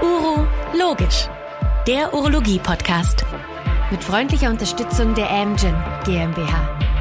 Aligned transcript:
Uro 0.00 0.46
Logisch, 0.78 1.28
der 1.88 2.14
Urologie-Podcast. 2.14 3.24
Mit 3.90 4.04
freundlicher 4.04 4.48
Unterstützung 4.48 5.14
der 5.14 5.28
Amgen 5.28 5.74
GmbH. 6.04 6.91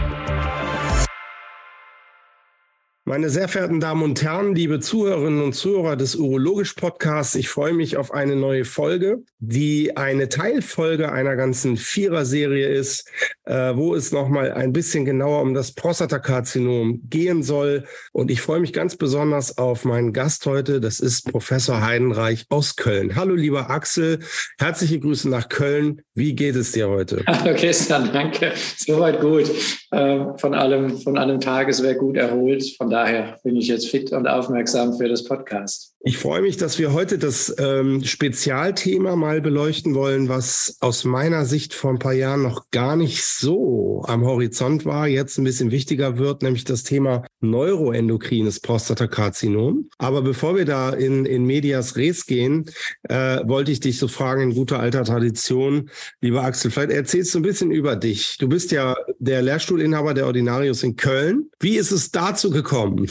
Meine 3.12 3.30
sehr 3.30 3.50
verehrten 3.50 3.82
Damen 3.82 4.04
und 4.04 4.24
Herren, 4.24 4.56
liebe 4.56 4.80
Zuhörerinnen 4.80 5.44
und 5.44 5.52
Zuhörer 5.52 5.98
des 5.98 6.16
Urologisch 6.16 6.76
Podcasts, 6.76 7.36
ich 7.36 7.50
freue 7.50 7.74
mich 7.74 7.98
auf 7.98 8.14
eine 8.14 8.38
neue 8.38 8.64
Folge, 8.64 9.24
die 9.40 9.98
eine 9.98 10.30
Teilfolge 10.30 11.12
einer 11.12 11.36
ganzen 11.36 11.76
Vierer-Serie 11.76 12.70
ist, 12.70 13.12
äh, 13.44 13.76
wo 13.76 13.96
es 13.96 14.14
nochmal 14.14 14.54
ein 14.54 14.72
bisschen 14.72 15.04
genauer 15.04 15.42
um 15.42 15.54
das 15.54 15.74
Prostatakarzinom 15.74 17.02
gehen 17.10 17.44
soll. 17.44 17.84
Und 18.14 18.32
ich 18.32 18.40
freue 18.40 18.62
mich 18.62 18.72
ganz 18.72 18.96
besonders 18.96 19.58
auf 19.58 19.84
meinen 19.84 20.14
Gast 20.14 20.46
heute. 20.46 20.80
Das 20.80 21.02
ist 21.02 21.30
Professor 21.30 21.86
Heidenreich 21.86 22.46
aus 22.48 22.78
Köln. 22.78 23.18
Hallo, 23.18 23.36
lieber 23.36 23.70
Axel. 23.70 24.20
Herzliche 24.58 25.02
Grüße 25.02 25.28
nach 25.28 25.50
Köln. 25.50 26.02
Wie 26.16 26.34
geht 26.34 26.56
es 26.56 26.72
dir 26.72 26.88
heute? 26.88 27.24
Hallo, 27.28 27.58
Christian. 27.58 28.10
Danke. 28.14 28.54
Soweit 28.78 29.20
gut. 29.20 29.52
Äh, 29.92 30.38
von 30.38 30.54
allem, 30.54 30.98
von 30.98 31.18
allem 31.18 31.42
Tageswerk 31.42 31.98
gut 31.98 32.16
erholt. 32.16 32.64
Von 32.78 32.90
daher 32.90 33.01
daher 33.02 33.40
bin 33.44 33.56
ich 33.56 33.68
jetzt 33.68 33.88
fit 33.88 34.12
und 34.12 34.28
aufmerksam 34.28 34.96
für 34.96 35.10
das 35.10 35.24
Podcast. 35.24 35.94
Ich 36.04 36.18
freue 36.18 36.42
mich, 36.42 36.58
dass 36.58 36.80
wir 36.80 36.94
heute 36.94 37.20
das 37.20 37.54
ähm, 37.60 38.04
Spezialthema 38.04 39.16
mal 39.16 39.40
beleuchten 39.40 39.94
wollen, 39.94 40.30
was 40.30 40.78
aus 40.80 41.04
meiner 41.04 41.46
Sicht 41.46 41.76
vor 41.76 41.92
ein 41.92 42.00
paar 42.00 42.14
Jahren 42.14 42.42
noch 42.42 42.72
gar 42.72 42.96
nicht 42.96 43.24
so 43.24 44.04
am 44.08 44.26
Horizont 44.26 44.84
war, 44.86 45.08
jetzt 45.08 45.38
ein 45.38 45.44
bisschen 45.44 45.70
wichtiger 45.70 46.18
wird, 46.18 46.42
nämlich 46.42 46.64
das 46.64 46.84
Thema 46.84 47.24
neuroendokrines 47.40 48.62
Prostatakarzinom. 48.62 49.90
Aber 50.00 50.24
bevor 50.24 50.56
wir 50.56 50.66
da 50.66 50.90
in, 50.90 51.26
in 51.26 51.46
Medias 51.46 51.96
Res 51.96 52.26
gehen, 52.26 52.66
äh, 53.04 53.40
wollte 53.44 53.72
ich 53.72 53.80
dich 53.80 54.00
so 54.00 54.08
fragen 54.08 54.42
in 54.42 54.56
guter 54.56 54.80
alter 54.80 55.04
Tradition, 55.04 55.90
lieber 56.20 56.44
Axel, 56.44 56.72
vielleicht 56.72 56.92
erzählst 56.92 57.36
du 57.36 57.40
ein 57.40 57.44
bisschen 57.44 57.70
über 57.70 57.96
dich. 57.96 58.38
Du 58.40 58.50
bist 58.50 58.72
ja 58.72 58.96
der 59.20 59.44
Lehrstuhlinhaber 59.44 60.16
der 60.16 60.26
Ordinarius 60.26 60.82
in 60.82 60.96
Köln. 60.96 61.52
Wie 61.60 61.78
ist 61.78 61.92
es 61.92 62.10
dazu 62.10 62.50
gekommen? 62.50 62.91
um, 62.92 63.06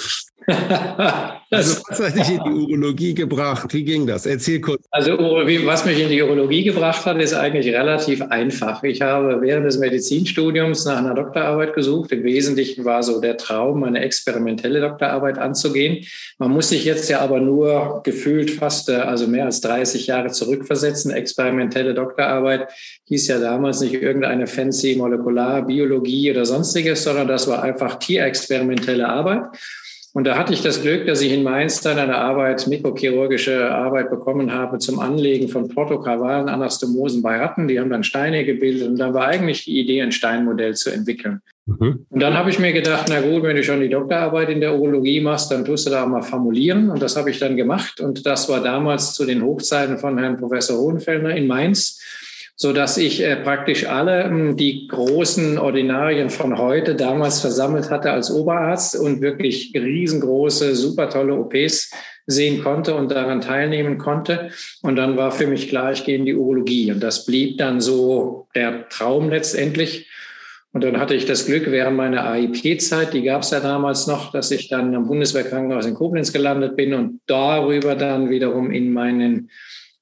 also 1.50 1.82
was 1.88 2.00
hat 2.00 2.16
dich 2.16 2.30
in 2.30 2.40
die 2.44 2.50
Urologie 2.50 3.14
gebracht? 3.14 3.72
Wie 3.72 3.84
ging 3.84 4.06
das? 4.06 4.26
Erzähl 4.26 4.60
kurz. 4.60 4.84
Also 4.90 5.16
was 5.18 5.84
mich 5.84 6.00
in 6.00 6.08
die 6.08 6.22
Urologie 6.22 6.64
gebracht 6.64 7.04
hat, 7.06 7.20
ist 7.20 7.34
eigentlich 7.34 7.74
relativ 7.74 8.22
einfach. 8.22 8.82
Ich 8.82 9.02
habe 9.02 9.40
während 9.40 9.66
des 9.66 9.78
Medizinstudiums 9.78 10.84
nach 10.84 10.98
einer 10.98 11.14
Doktorarbeit 11.14 11.74
gesucht. 11.74 12.12
Im 12.12 12.24
Wesentlichen 12.24 12.84
war 12.84 13.02
so 13.02 13.20
der 13.20 13.36
Traum, 13.36 13.84
eine 13.84 14.00
experimentelle 14.00 14.80
Doktorarbeit 14.80 15.38
anzugehen. 15.38 16.04
Man 16.38 16.50
muss 16.50 16.70
sich 16.70 16.84
jetzt 16.84 17.08
ja 17.08 17.20
aber 17.20 17.40
nur 17.40 18.02
gefühlt 18.04 18.50
fast, 18.50 18.88
äh, 18.88 18.96
also 18.96 19.26
mehr 19.26 19.44
als 19.44 19.60
30 19.60 20.06
Jahre 20.06 20.28
zurückversetzen. 20.28 21.10
Experimentelle 21.10 21.94
Doktorarbeit 21.94 22.68
hieß 23.06 23.28
ja 23.28 23.38
damals 23.38 23.80
nicht 23.80 23.94
irgendeine 23.94 24.46
fancy 24.46 24.96
Molekularbiologie 24.96 26.30
oder 26.30 26.44
sonstiges, 26.44 27.04
sondern 27.04 27.28
das 27.28 27.48
war 27.48 27.62
einfach 27.62 27.98
tierexperimentelle 27.98 29.08
Arbeit. 29.08 29.42
Und 30.12 30.25
da 30.25 30.36
hatte 30.36 30.53
ich 30.53 30.61
das 30.61 30.83
Glück, 30.83 31.06
dass 31.06 31.20
ich 31.20 31.33
in 31.33 31.44
Mainz 31.44 31.80
dann 31.83 31.98
eine 31.98 32.16
Arbeit, 32.16 32.66
mikrochirurgische 32.66 33.70
Arbeit 33.70 34.11
bekommen 34.11 34.53
habe 34.53 34.78
zum 34.78 34.98
Anlegen 34.98 35.48
von 35.48 35.69
protokravalen 35.69 36.48
Anastomosen 36.48 37.22
bei 37.22 37.36
Ratten. 37.36 37.69
Die 37.69 37.78
haben 37.78 37.91
dann 37.91 38.03
Steine 38.03 38.44
gebildet 38.44 38.88
und 38.88 38.98
dann 38.98 39.14
war 39.14 39.27
eigentlich 39.27 39.64
die 39.64 39.78
Idee, 39.78 40.03
ein 40.03 40.11
Steinmodell 40.11 40.75
zu 40.75 40.91
entwickeln. 40.91 41.42
Mhm. 41.66 42.06
Und 42.08 42.20
dann 42.20 42.34
habe 42.34 42.50
ich 42.50 42.58
mir 42.58 42.72
gedacht, 42.72 43.06
na 43.08 43.20
gut, 43.20 43.44
wenn 43.44 43.55
du 43.55 43.62
schon 43.62 43.81
die 43.81 43.88
Doktorarbeit 43.88 44.48
in 44.48 44.61
der 44.61 44.75
Urologie 44.75 45.20
machst, 45.20 45.53
dann 45.53 45.64
tust 45.64 45.86
du 45.86 45.91
da 45.91 46.03
auch 46.03 46.08
mal 46.08 46.22
formulieren. 46.22 46.91
Und 46.91 47.00
das 47.00 47.16
habe 47.16 47.31
ich 47.31 47.38
dann 47.38 47.56
gemacht. 47.56 48.00
Und 48.00 48.27
das 48.27 48.48
war 48.48 48.61
damals 48.61 49.14
zu 49.14 49.25
den 49.25 49.42
Hochzeiten 49.42 49.98
von 49.98 50.19
Herrn 50.19 50.38
Professor 50.38 50.77
Hohenfellner 50.77 51.36
in 51.36 51.47
Mainz 51.47 52.00
so 52.62 52.75
dass 52.75 52.98
ich 52.98 53.22
äh, 53.22 53.36
praktisch 53.36 53.86
alle 53.86 54.25
ähm, 54.25 54.55
die 54.55 54.86
großen 54.86 55.56
Ordinarien 55.56 56.28
von 56.28 56.59
heute 56.59 56.94
damals 56.94 57.41
versammelt 57.41 57.88
hatte 57.88 58.12
als 58.12 58.31
Oberarzt 58.31 58.97
und 59.00 59.22
wirklich 59.22 59.72
riesengroße, 59.75 60.76
super 60.76 61.09
tolle 61.09 61.37
OPs 61.37 61.91
sehen 62.26 62.62
konnte 62.62 62.94
und 62.94 63.10
daran 63.10 63.41
teilnehmen 63.41 63.97
konnte. 63.97 64.50
Und 64.82 64.97
dann 64.97 65.16
war 65.16 65.32
für 65.32 65.47
mich 65.47 65.70
klar, 65.70 65.93
ich 65.93 66.04
gehe 66.04 66.16
in 66.16 66.26
die 66.26 66.34
Urologie. 66.34 66.93
Und 66.93 67.00
das 67.03 67.25
blieb 67.25 67.56
dann 67.56 67.81
so 67.81 68.47
der 68.54 68.91
Traum 68.91 69.31
letztendlich. 69.31 70.10
Und 70.75 70.84
dann 70.84 71.00
hatte 71.00 71.15
ich 71.15 71.25
das 71.25 71.47
Glück 71.47 71.70
während 71.70 71.97
meiner 71.97 72.31
AIP-Zeit, 72.31 73.15
die 73.15 73.22
gab 73.22 73.41
es 73.41 73.53
ja 73.53 73.60
damals 73.60 74.06
noch, 74.06 74.32
dass 74.32 74.50
ich 74.50 74.69
dann 74.69 74.94
am 74.94 75.09
Bundeswehrkrankenhaus 75.09 75.87
in 75.87 75.94
Koblenz 75.94 76.31
gelandet 76.31 76.76
bin 76.76 76.93
und 76.93 77.20
darüber 77.26 77.94
dann 77.94 78.28
wiederum 78.28 78.70
in 78.70 78.93
meinen 78.93 79.49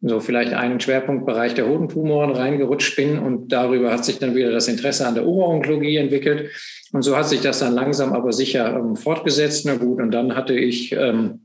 so 0.01 0.21
vielleicht 0.21 0.53
einen 0.53 0.79
Schwerpunktbereich 0.79 1.55
der 1.55 1.69
Hodentumoren 1.69 2.31
reingerutscht 2.31 2.97
bin 2.97 3.19
und 3.19 3.49
darüber 3.49 3.93
hat 3.93 4.05
sich 4.05 4.19
dann 4.19 4.35
wieder 4.35 4.53
das 4.53 4.69
Interesse 4.69 5.07
an 5.07 5.15
der 5.15 5.27
Uro-Onkologie 5.27 5.97
entwickelt 5.97 6.51
und 6.93 7.03
so 7.03 7.17
hat 7.17 7.29
sich 7.29 7.41
das 7.41 7.59
dann 7.59 7.75
langsam 7.75 8.13
aber 8.13 8.33
sicher 8.33 8.77
ähm, 8.77 8.97
fortgesetzt. 8.97 9.67
Na 9.67 9.75
gut, 9.75 10.01
und 10.01 10.13
dann 10.13 10.37
hatte 10.37 10.55
ich 10.55 10.93
ähm, 10.93 11.41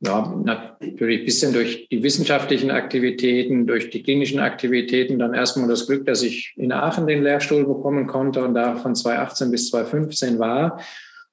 ja, 0.00 0.32
natürlich 0.44 1.20
ein 1.20 1.24
bisschen 1.24 1.52
durch 1.52 1.88
die 1.88 2.02
wissenschaftlichen 2.02 2.70
Aktivitäten, 2.70 3.66
durch 3.66 3.90
die 3.90 4.04
klinischen 4.04 4.38
Aktivitäten 4.38 5.18
dann 5.18 5.34
erstmal 5.34 5.68
das 5.68 5.88
Glück, 5.88 6.06
dass 6.06 6.22
ich 6.22 6.54
in 6.56 6.70
Aachen 6.70 7.08
den 7.08 7.24
Lehrstuhl 7.24 7.66
bekommen 7.66 8.06
konnte 8.06 8.44
und 8.44 8.54
da 8.54 8.76
von 8.76 8.94
2018 8.94 9.50
bis 9.50 9.70
2015 9.70 10.38
war 10.38 10.80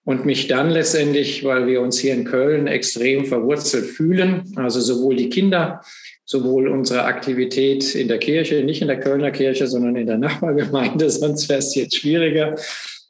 und 0.04 0.26
mich 0.26 0.48
dann 0.48 0.72
letztendlich, 0.72 1.44
weil 1.44 1.68
wir 1.68 1.82
uns 1.82 2.00
hier 2.00 2.16
in 2.16 2.26
Köln 2.26 2.66
extrem 2.66 3.26
verwurzelt 3.26 3.86
fühlen, 3.86 4.52
also 4.56 4.80
sowohl 4.80 5.16
die 5.16 5.30
Kinder 5.30 5.82
sowohl 6.26 6.68
unsere 6.68 7.04
Aktivität 7.04 7.96
in 7.96 8.08
der 8.08 8.18
Kirche, 8.18 8.64
nicht 8.64 8.82
in 8.82 8.88
der 8.88 9.00
Kölner 9.00 9.32
Kirche, 9.32 9.68
sondern 9.68 9.96
in 9.96 10.08
der 10.08 10.18
Nachbargemeinde, 10.18 11.10
sonst 11.10 11.48
wäre 11.50 11.60
es 11.60 11.76
jetzt 11.76 11.98
schwieriger. 11.98 12.56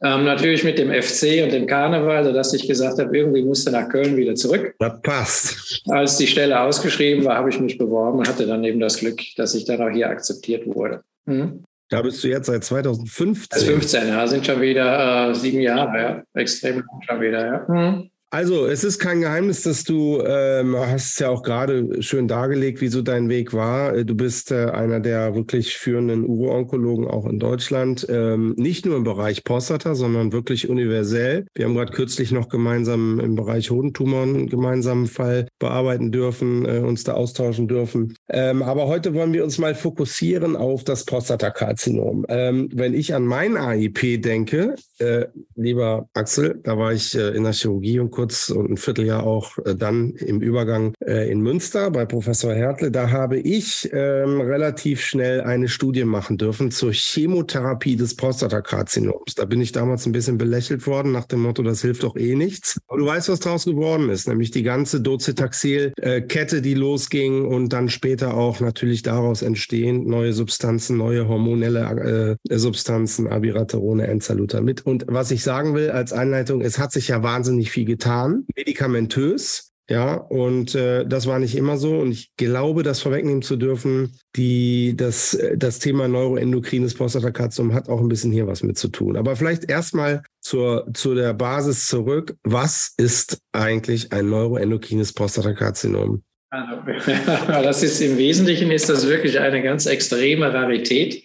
Ähm, 0.04 0.26
natürlich 0.26 0.66
mit 0.66 0.78
dem 0.78 0.90
FC 0.90 1.42
und 1.44 1.54
dem 1.54 1.68
Karneval, 1.68 2.26
sodass 2.26 2.54
ich 2.54 2.68
gesagt 2.68 3.00
habe, 3.00 3.18
irgendwie 3.18 3.44
musste 3.44 3.72
nach 3.72 3.88
Köln 3.88 4.18
wieder 4.18 4.36
zurück. 4.36 4.76
Das 4.78 5.02
passt. 5.02 5.82
Als 5.88 6.18
die 6.18 6.28
Stelle 6.28 6.60
ausgeschrieben 6.60 7.24
war, 7.24 7.38
habe 7.38 7.50
ich 7.50 7.60
mich 7.62 7.78
beworben 7.78 8.20
und 8.20 8.28
hatte 8.28 8.46
dann 8.46 8.64
eben 8.66 8.82
das 8.82 8.98
Glück, 8.98 9.22
dass 9.38 9.56
ich 9.56 9.64
dann 9.64 9.82
auch 9.82 9.90
hier 9.90 10.10
akzeptiert 10.10 10.68
wurde. 10.68 11.02
Mhm. 11.26 11.64
Da 11.90 12.02
bist 12.02 12.24
du 12.24 12.28
jetzt 12.28 12.48
seit 12.48 12.64
2015. 12.64 13.60
Seit 13.60 13.70
15, 13.70 14.08
ja, 14.10 14.28
sind 14.28 14.46
schon 14.46 14.60
wieder 14.60 15.30
äh, 15.30 15.36
sieben 15.36 15.62
Jahre, 15.62 15.98
ja. 15.98 16.24
Extrem 16.34 16.84
schon 17.08 17.22
wieder, 17.22 17.46
ja. 17.46 17.66
Mhm. 17.68 18.10
Also, 18.36 18.66
es 18.66 18.84
ist 18.84 19.00
kein 19.00 19.22
Geheimnis, 19.22 19.62
dass 19.62 19.86
du 19.86 20.22
ähm, 20.22 20.76
hast 20.76 21.22
ja 21.22 21.30
auch 21.30 21.42
gerade 21.42 22.04
schön 22.04 22.28
dargelegt, 22.28 22.82
wie 22.82 22.90
so 22.90 23.02
dein 23.02 23.30
Weg 23.30 23.54
war. 23.54 23.96
Äh, 23.96 24.04
du 24.04 24.14
bist 24.14 24.52
äh, 24.52 24.66
einer 24.66 25.00
der 25.00 25.36
wirklich 25.36 25.78
führenden 25.78 26.26
Uro-Onkologen 26.26 27.08
auch 27.08 27.28
in 27.28 27.40
Deutschland, 27.40 28.06
ähm, 28.10 28.54
nicht 28.58 28.86
nur 28.86 28.98
im 28.98 29.06
Bereich 29.06 29.46
Prostata, 29.46 29.96
sondern 29.96 30.34
wirklich 30.34 30.68
universell. 30.68 31.46
Wir 31.56 31.64
haben 31.64 31.76
gerade 31.76 31.94
kürzlich 31.94 32.34
noch 32.34 32.50
gemeinsam 32.50 33.22
im 33.22 33.36
Bereich 33.36 33.72
Hodentumoren 33.72 34.36
einen 34.36 34.50
gemeinsamen 34.50 35.08
Fall 35.08 35.48
bearbeiten 35.58 36.12
dürfen, 36.12 36.66
äh, 36.66 36.80
uns 36.80 37.06
da 37.06 37.14
austauschen 37.14 37.70
dürfen. 37.70 38.16
Ähm, 38.28 38.64
aber 38.64 38.88
heute 38.88 39.14
wollen 39.14 39.32
wir 39.32 39.46
uns 39.46 39.60
mal 39.60 39.76
fokussieren 39.76 40.58
auf 40.58 40.84
das 40.84 41.06
Prostatakarzinom. 41.06 42.26
Ähm, 42.28 42.68
wenn 42.74 42.96
ich 42.96 43.14
an 43.14 43.26
mein 43.26 43.56
AIP 43.56 44.22
denke, 44.22 44.76
äh, 45.00 45.28
lieber 45.56 46.10
Axel, 46.14 46.60
da 46.64 46.78
war 46.78 46.92
ich 46.92 47.16
äh, 47.16 47.30
in 47.30 47.44
der 47.44 47.54
Chirurgie 47.54 48.02
und 48.02 48.12
kurz 48.12 48.25
kurz 48.26 48.50
und 48.50 48.72
ein 48.72 48.78
Vierteljahr 48.78 49.24
auch 49.24 49.58
äh, 49.66 49.76
dann 49.76 50.14
im 50.16 50.42
Übergang 50.42 50.94
äh, 51.06 51.32
in 51.32 51.42
Münster 51.42 51.92
bei 51.92 52.06
Professor 52.06 52.54
Hertle. 52.54 52.90
Da 52.90 53.12
habe 53.12 53.38
ich 53.38 53.88
ähm, 53.94 54.42
relativ 54.42 55.02
schnell 55.02 55.42
eine 55.42 55.68
Studie 55.68 56.06
machen 56.06 56.38
dürfen 56.38 56.72
zur 56.72 56.92
Chemotherapie 56.92 57.96
des 57.96 58.16
Prostatakarzinoms. 58.16 59.36
Da 59.36 59.46
bin 59.46 59.62
ich 59.62 59.72
damals 59.72 60.08
ein 60.08 60.12
bisschen 60.12 60.40
belächelt 60.40 60.88
worden 60.88 61.12
nach 61.12 61.26
dem 61.26 61.42
Motto, 61.42 61.62
das 61.62 61.84
hilft 61.84 62.02
doch 62.02 62.16
eh 62.16 62.34
nichts. 62.36 62.80
Aber 62.88 63.00
du 63.00 63.06
weißt, 63.06 63.30
was 63.30 63.40
daraus 63.42 63.66
geworden 63.66 64.10
ist, 64.10 64.28
nämlich 64.28 64.50
die 64.50 64.64
ganze 64.64 65.02
Docetaxel-Kette, 65.02 66.64
die 66.64 66.74
losging 66.74 67.46
und 67.46 67.74
dann 67.74 67.90
später 67.90 68.34
auch 68.34 68.60
natürlich 68.60 69.04
daraus 69.04 69.44
entstehen 69.44 70.08
neue 70.08 70.34
Substanzen, 70.34 70.98
neue 70.98 71.28
hormonelle 71.28 72.38
äh, 72.50 72.58
Substanzen, 72.58 73.28
Abiraterone, 73.28 74.08
Enzalutamid. 74.08 74.84
Und 74.84 75.06
was 75.08 75.30
ich 75.30 75.44
sagen 75.44 75.76
will 75.76 75.92
als 75.92 76.12
Einleitung, 76.12 76.62
es 76.62 76.80
hat 76.80 76.92
sich 76.92 77.10
ja 77.10 77.22
wahnsinnig 77.22 77.70
viel 77.70 77.86
getan 77.86 78.15
getan, 78.16 78.46
medikamentös. 78.56 79.72
Ja, 79.88 80.16
und 80.16 80.74
äh, 80.74 81.06
das 81.06 81.28
war 81.28 81.38
nicht 81.38 81.56
immer 81.56 81.78
so. 81.78 82.00
Und 82.00 82.12
ich 82.12 82.36
glaube, 82.38 82.82
das 82.82 83.02
vorwegnehmen 83.02 83.44
zu 83.44 83.56
dürfen, 83.56 84.18
die, 84.36 84.96
das, 84.98 85.38
das 85.56 85.78
Thema 85.78 86.08
neuroendokrines 86.08 86.96
Prostatakarzinom 86.96 87.76
hat 87.76 87.88
auch 87.88 88.00
ein 88.00 88.08
bisschen 88.08 88.32
hier 88.32 88.48
was 88.48 88.64
mit 88.64 88.80
zu 88.80 88.88
tun. 88.88 89.16
Aber 89.16 89.36
vielleicht 89.36 89.70
erstmal 89.70 90.24
zur, 90.42 90.88
zu 90.96 91.14
der 91.14 91.36
Basis 91.36 91.86
zurück. 91.86 92.36
Was 92.42 92.96
ist 92.98 93.38
eigentlich 93.52 94.12
ein 94.12 94.28
neuroendokrines 94.28 95.14
Prostatakarzinom? 95.14 96.24
Also, 96.50 96.82
das 97.48 97.84
ist 97.84 98.02
im 98.02 98.18
Wesentlichen 98.18 98.72
ist 98.72 98.90
das 98.90 99.08
wirklich 99.08 99.40
eine 99.40 99.62
ganz 99.62 99.86
extreme 99.86 100.52
Rarität. 100.52 101.24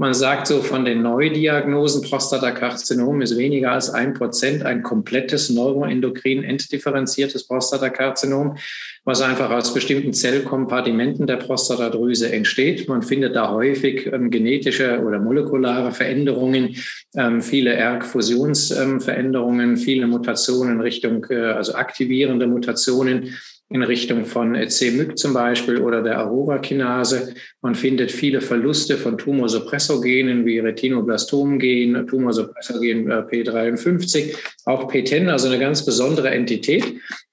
Man 0.00 0.14
sagt 0.14 0.46
so, 0.46 0.62
von 0.62 0.84
den 0.84 1.02
Neudiagnosen 1.02 2.02
Prostatakarzinom 2.02 3.20
ist 3.20 3.36
weniger 3.36 3.72
als 3.72 3.90
ein 3.90 4.14
Prozent 4.14 4.62
ein 4.62 4.84
komplettes 4.84 5.50
neuroendokrin 5.50 6.44
entdifferenziertes 6.44 7.48
Prostatakarzinom, 7.48 8.58
was 9.04 9.22
einfach 9.22 9.50
aus 9.50 9.74
bestimmten 9.74 10.12
Zellkompartimenten 10.12 11.26
der 11.26 11.38
Prostatadrüse 11.38 12.30
entsteht. 12.32 12.88
Man 12.88 13.02
findet 13.02 13.34
da 13.34 13.50
häufig 13.50 14.06
ähm, 14.06 14.30
genetische 14.30 15.02
oder 15.04 15.18
molekulare 15.18 15.90
Veränderungen, 15.90 16.76
ähm, 17.16 17.42
viele 17.42 17.72
ERG-Fusionsveränderungen, 17.72 19.70
ähm, 19.70 19.76
viele 19.76 20.06
Mutationen 20.06 20.80
Richtung, 20.80 21.26
äh, 21.28 21.40
also 21.50 21.74
aktivierende 21.74 22.46
Mutationen 22.46 23.34
in 23.70 23.82
Richtung 23.82 24.24
von 24.24 24.54
C-MYC 24.54 25.18
zum 25.18 25.34
Beispiel 25.34 25.78
oder 25.78 26.02
der 26.02 26.24
Aurora-Kinase. 26.24 27.34
Man 27.60 27.74
findet 27.74 28.10
viele 28.10 28.40
Verluste 28.40 28.96
von 28.96 29.18
Tumorsuppressorgenen 29.18 30.46
wie 30.46 30.58
Retinoblastomgen, 30.58 32.06
Tumorsuppressorgen 32.06 33.10
äh, 33.10 33.14
P53, 33.14 34.34
auch 34.64 34.90
P10, 34.90 35.28
also 35.28 35.48
eine 35.48 35.58
ganz 35.58 35.84
besondere 35.84 36.30
Entität. 36.30 36.84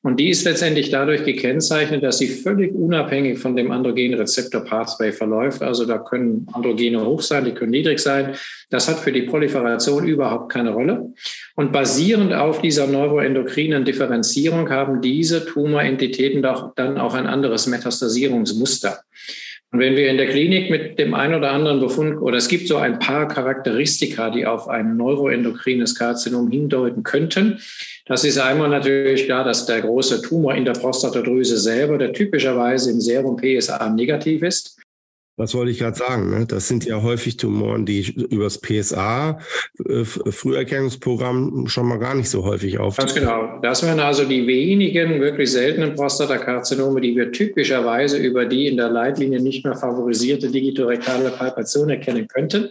Und 0.01 0.19
die 0.19 0.29
ist 0.29 0.45
letztendlich 0.45 0.91
dadurch 0.91 1.23
gekennzeichnet, 1.23 2.03
dass 2.03 2.19
sie 2.19 2.27
völlig 2.27 2.75
unabhängig 2.75 3.39
von 3.39 3.55
dem 3.55 3.71
Androgen-Rezeptor-Pathway 3.71 5.11
verläuft. 5.11 5.63
Also 5.63 5.85
da 5.85 5.97
können 5.97 6.45
Androgene 6.53 7.03
hoch 7.03 7.21
sein, 7.21 7.45
die 7.45 7.53
können 7.53 7.71
niedrig 7.71 7.97
sein. 7.97 8.35
Das 8.69 8.88
hat 8.88 8.99
für 8.99 9.11
die 9.11 9.23
Proliferation 9.23 10.05
überhaupt 10.05 10.51
keine 10.51 10.73
Rolle. 10.73 11.11
Und 11.55 11.71
basierend 11.71 12.33
auf 12.33 12.61
dieser 12.61 12.85
neuroendokrinen 12.85 13.83
Differenzierung 13.83 14.69
haben 14.69 15.01
diese 15.01 15.43
Tumorentitäten 15.43 16.25
doch 16.42 16.74
dann 16.75 16.98
auch 16.98 17.13
ein 17.13 17.27
anderes 17.27 17.68
Metastasierungsmuster. 17.68 19.01
Und 19.72 19.80
wenn 19.80 19.98
wir 19.98 20.10
in 20.10 20.16
der 20.16 20.27
Klinik 20.27 20.69
mit 20.69 21.00
dem 21.00 21.13
einen 21.13 21.36
oder 21.36 21.51
anderen 21.51 21.81
Befund, 21.81 22.22
oder 22.22 22.38
es 22.38 22.48
gibt 22.48 22.68
so 22.68 22.77
ein 22.77 22.98
paar 22.98 23.27
Charakteristika, 23.27 24.30
die 24.30 24.45
auf 24.45 24.69
ein 24.69 24.95
neuroendokrines 24.95 25.95
Karzinom 25.95 26.50
hindeuten 26.50 27.04
könnten. 27.04 27.60
Das 28.06 28.24
ist 28.24 28.38
einmal 28.38 28.69
natürlich 28.69 29.25
klar, 29.25 29.44
dass 29.44 29.66
der 29.66 29.81
große 29.81 30.22
Tumor 30.22 30.56
in 30.56 30.63
der 30.63 30.74
Prostatadrüse 30.74 31.57
selber, 31.57 31.98
der 31.98 32.13
typischerweise 32.13 32.92
im 32.92 33.01
Serum 33.01 33.36
PSA 33.36 33.89
negativ 33.89 34.44
ist, 34.44 34.75
was 35.37 35.53
wollte 35.53 35.71
ich 35.71 35.79
gerade 35.79 35.97
sagen? 35.97 36.29
Ne? 36.29 36.45
Das 36.45 36.67
sind 36.67 36.85
ja 36.85 37.01
häufig 37.01 37.35
Tumoren, 37.35 37.85
die 37.85 38.09
übers 38.29 38.59
PSA, 38.59 39.39
äh, 39.85 40.05
Früherkennungsprogramm, 40.05 41.67
schon 41.67 41.87
mal 41.87 41.99
gar 41.99 42.15
nicht 42.15 42.29
so 42.29 42.45
häufig 42.45 42.79
auftauchen. 42.79 43.07
Ganz 43.07 43.19
genau. 43.19 43.59
Das 43.61 43.83
wären 43.83 43.99
also 43.99 44.23
die 44.23 44.47
wenigen 44.47 45.19
wirklich 45.19 45.51
seltenen 45.51 45.95
Prostatakarzinome, 45.95 47.01
die 47.01 47.15
wir 47.15 47.31
typischerweise 47.31 48.17
über 48.17 48.45
die 48.45 48.67
in 48.67 48.77
der 48.77 48.89
Leitlinie 48.89 49.41
nicht 49.41 49.65
mehr 49.65 49.75
favorisierte 49.75 50.49
digitorektale 50.49 51.31
Palpation 51.31 51.89
erkennen 51.89 52.27
könnten. 52.27 52.69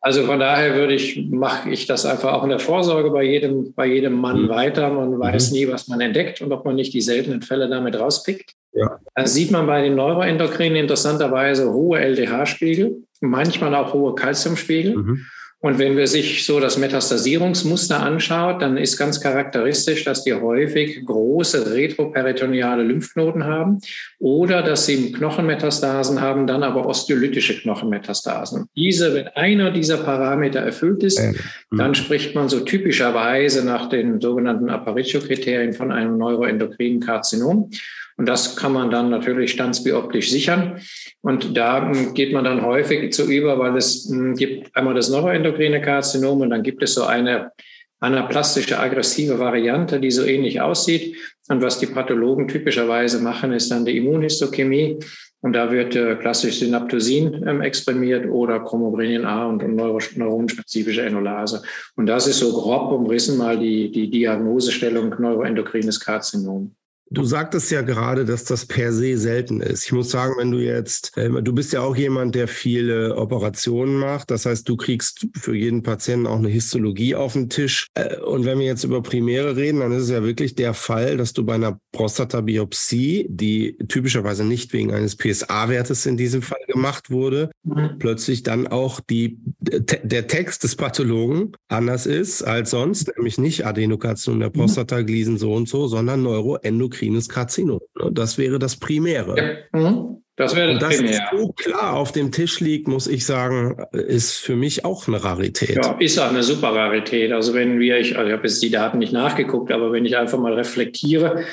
Also 0.00 0.24
von 0.24 0.38
daher 0.38 0.74
würde 0.74 0.94
ich, 0.94 1.26
mache 1.30 1.70
ich 1.70 1.86
das 1.86 2.04
einfach 2.04 2.34
auch 2.34 2.42
in 2.42 2.50
der 2.50 2.58
Vorsorge 2.58 3.10
bei 3.10 3.22
jedem, 3.22 3.72
bei 3.72 3.86
jedem 3.86 4.14
Mann 4.14 4.42
mhm. 4.42 4.48
weiter. 4.50 4.90
Man 4.90 5.18
weiß 5.18 5.50
mhm. 5.50 5.56
nie, 5.56 5.68
was 5.68 5.88
man 5.88 6.00
entdeckt 6.00 6.42
und 6.42 6.52
ob 6.52 6.64
man 6.66 6.74
nicht 6.74 6.92
die 6.92 7.00
seltenen 7.00 7.40
Fälle 7.40 7.68
damit 7.68 7.98
rauspickt. 7.98 8.54
Ja. 8.72 8.98
Da 9.14 9.26
sieht 9.26 9.50
man 9.50 9.66
bei 9.66 9.82
den 9.82 9.94
Neuroendokrinen 9.94 10.76
interessanterweise 10.76 11.72
hohe 11.72 12.00
LDH-Spiegel, 12.00 13.04
manchmal 13.20 13.74
auch 13.74 13.92
hohe 13.92 14.14
Calciumspiegel. 14.14 14.96
Mhm. 14.96 15.26
Und 15.62 15.78
wenn 15.78 15.96
wir 15.96 16.08
sich 16.08 16.44
so 16.44 16.58
das 16.58 16.76
Metastasierungsmuster 16.76 18.02
anschaut, 18.02 18.60
dann 18.62 18.76
ist 18.76 18.96
ganz 18.96 19.20
charakteristisch, 19.20 20.02
dass 20.02 20.24
die 20.24 20.34
häufig 20.34 21.06
große 21.06 21.72
retroperitoneale 21.72 22.82
Lymphknoten 22.82 23.44
haben 23.44 23.78
oder 24.18 24.62
dass 24.62 24.86
sie 24.86 25.12
Knochenmetastasen 25.12 26.20
haben, 26.20 26.48
dann 26.48 26.64
aber 26.64 26.84
osteolytische 26.84 27.60
Knochenmetastasen. 27.60 28.66
Diese, 28.74 29.14
wenn 29.14 29.28
einer 29.28 29.70
dieser 29.70 29.98
Parameter 29.98 30.58
erfüllt 30.58 31.04
ist, 31.04 31.20
mhm. 31.20 31.78
dann 31.78 31.94
spricht 31.94 32.34
man 32.34 32.48
so 32.48 32.58
typischerweise 32.60 33.64
nach 33.64 33.88
den 33.88 34.20
sogenannten 34.20 34.68
Apparitio-Kriterien 34.68 35.74
von 35.74 35.92
einem 35.92 36.18
neuroendokrinen 36.18 36.98
Karzinom. 36.98 37.70
Und 38.16 38.28
das 38.28 38.56
kann 38.56 38.72
man 38.72 38.90
dann 38.90 39.10
natürlich 39.10 39.52
standsbioptisch 39.52 40.30
sichern. 40.30 40.80
Und 41.20 41.56
da 41.56 41.90
hm, 41.90 42.14
geht 42.14 42.32
man 42.32 42.44
dann 42.44 42.64
häufig 42.64 43.12
zu 43.12 43.24
über, 43.24 43.58
weil 43.58 43.76
es 43.76 44.08
hm, 44.08 44.34
gibt 44.34 44.74
einmal 44.76 44.94
das 44.94 45.08
neuroendokrine 45.08 45.80
Karzinom 45.80 46.40
und 46.40 46.50
dann 46.50 46.62
gibt 46.62 46.82
es 46.82 46.94
so 46.94 47.04
eine 47.04 47.52
anaplastische 48.00 48.78
aggressive 48.78 49.38
Variante, 49.38 50.00
die 50.00 50.10
so 50.10 50.24
ähnlich 50.24 50.60
aussieht. 50.60 51.16
Und 51.48 51.62
was 51.62 51.78
die 51.78 51.86
Pathologen 51.86 52.48
typischerweise 52.48 53.20
machen, 53.20 53.52
ist 53.52 53.70
dann 53.70 53.84
die 53.84 53.96
Immunhistochemie. 53.96 54.98
Und 55.40 55.54
da 55.54 55.72
wird 55.72 55.96
äh, 55.96 56.14
klassisch 56.14 56.60
Synaptosin 56.60 57.44
ähm, 57.46 57.62
exprimiert 57.62 58.30
oder 58.30 58.60
Chromobrinin 58.60 59.24
A 59.24 59.46
und, 59.46 59.62
und 59.62 59.74
Neuro 59.74 59.98
neuronspezifische 60.14 61.02
Enolase. 61.02 61.62
Und 61.96 62.06
das 62.06 62.28
ist 62.28 62.38
so 62.38 62.52
grob 62.52 62.92
umrissen 62.92 63.36
mal 63.38 63.58
die, 63.58 63.90
die 63.90 64.08
Diagnosestellung 64.08 65.14
neuroendokrines 65.18 65.98
Karzinom. 65.98 66.76
Du 67.14 67.24
sagtest 67.24 67.70
ja 67.70 67.82
gerade, 67.82 68.24
dass 68.24 68.44
das 68.44 68.64
per 68.64 68.92
se 68.92 69.18
selten 69.18 69.60
ist. 69.60 69.84
Ich 69.84 69.92
muss 69.92 70.10
sagen, 70.10 70.34
wenn 70.38 70.50
du 70.50 70.58
jetzt, 70.58 71.16
äh, 71.18 71.28
du 71.28 71.52
bist 71.52 71.72
ja 71.72 71.82
auch 71.82 71.94
jemand, 71.94 72.34
der 72.34 72.48
viele 72.48 73.16
Operationen 73.16 73.96
macht. 73.96 74.30
Das 74.30 74.46
heißt, 74.46 74.66
du 74.66 74.76
kriegst 74.76 75.26
für 75.34 75.54
jeden 75.54 75.82
Patienten 75.82 76.26
auch 76.26 76.38
eine 76.38 76.48
Histologie 76.48 77.14
auf 77.14 77.34
den 77.34 77.50
Tisch. 77.50 77.88
Äh, 77.94 78.16
und 78.18 78.46
wenn 78.46 78.58
wir 78.58 78.66
jetzt 78.66 78.84
über 78.84 79.02
Primäre 79.02 79.56
reden, 79.56 79.80
dann 79.80 79.92
ist 79.92 80.04
es 80.04 80.10
ja 80.10 80.22
wirklich 80.22 80.54
der 80.54 80.72
Fall, 80.72 81.18
dass 81.18 81.34
du 81.34 81.44
bei 81.44 81.54
einer 81.54 81.78
Prostatabiopsie, 81.92 83.26
die 83.28 83.76
typischerweise 83.88 84.44
nicht 84.44 84.72
wegen 84.72 84.92
eines 84.92 85.16
PSA-Wertes 85.16 86.06
in 86.06 86.16
diesem 86.16 86.40
Fall 86.40 86.64
gemacht 86.66 87.10
wurde, 87.10 87.50
mhm. 87.62 87.98
plötzlich 87.98 88.42
dann 88.42 88.66
auch 88.66 89.00
die, 89.00 89.38
der 89.60 90.26
Text 90.28 90.64
des 90.64 90.76
Pathologen 90.76 91.52
anders 91.68 92.06
ist 92.06 92.42
als 92.42 92.70
sonst, 92.70 93.12
nämlich 93.16 93.36
nicht 93.36 93.66
Adenokarzinom 93.66 94.40
der 94.40 94.48
mhm. 94.48 94.54
Prostata, 94.54 95.02
Gliesen 95.02 95.36
so 95.36 95.52
und 95.52 95.68
so, 95.68 95.88
sondern 95.88 96.22
Neuroendokrin 96.22 97.01
endokrines 97.02 97.28
Karzinom. 97.28 97.80
Ne? 98.00 98.10
Das 98.12 98.38
wäre 98.38 98.58
das 98.58 98.76
Primäre. 98.76 99.66
Ja. 99.72 99.80
Mhm. 99.80 100.18
Das 100.36 100.56
wäre 100.56 100.78
das, 100.78 100.98
dass 100.98 101.10
es 101.10 101.20
so 101.30 101.52
klar 101.52 101.92
auf 101.94 102.10
dem 102.10 102.32
Tisch 102.32 102.60
liegt, 102.60 102.88
muss 102.88 103.06
ich 103.06 103.26
sagen, 103.26 103.76
ist 103.92 104.38
für 104.38 104.56
mich 104.56 104.82
auch 104.82 105.06
eine 105.06 105.22
Rarität. 105.22 105.76
Ja, 105.76 105.92
ist 106.00 106.18
auch 106.18 106.30
eine 106.30 106.42
super 106.42 106.74
Rarität. 106.74 107.32
Also 107.32 107.52
wenn 107.52 107.78
wir, 107.78 107.98
ich, 107.98 108.16
also 108.16 108.28
ich 108.28 108.32
habe 108.32 108.48
jetzt 108.48 108.62
die 108.62 108.70
Daten 108.70 108.98
nicht 108.98 109.12
nachgeguckt, 109.12 109.70
aber 109.70 109.92
wenn 109.92 110.06
ich 110.06 110.16
einfach 110.16 110.38
mal 110.38 110.54
reflektiere, 110.54 111.44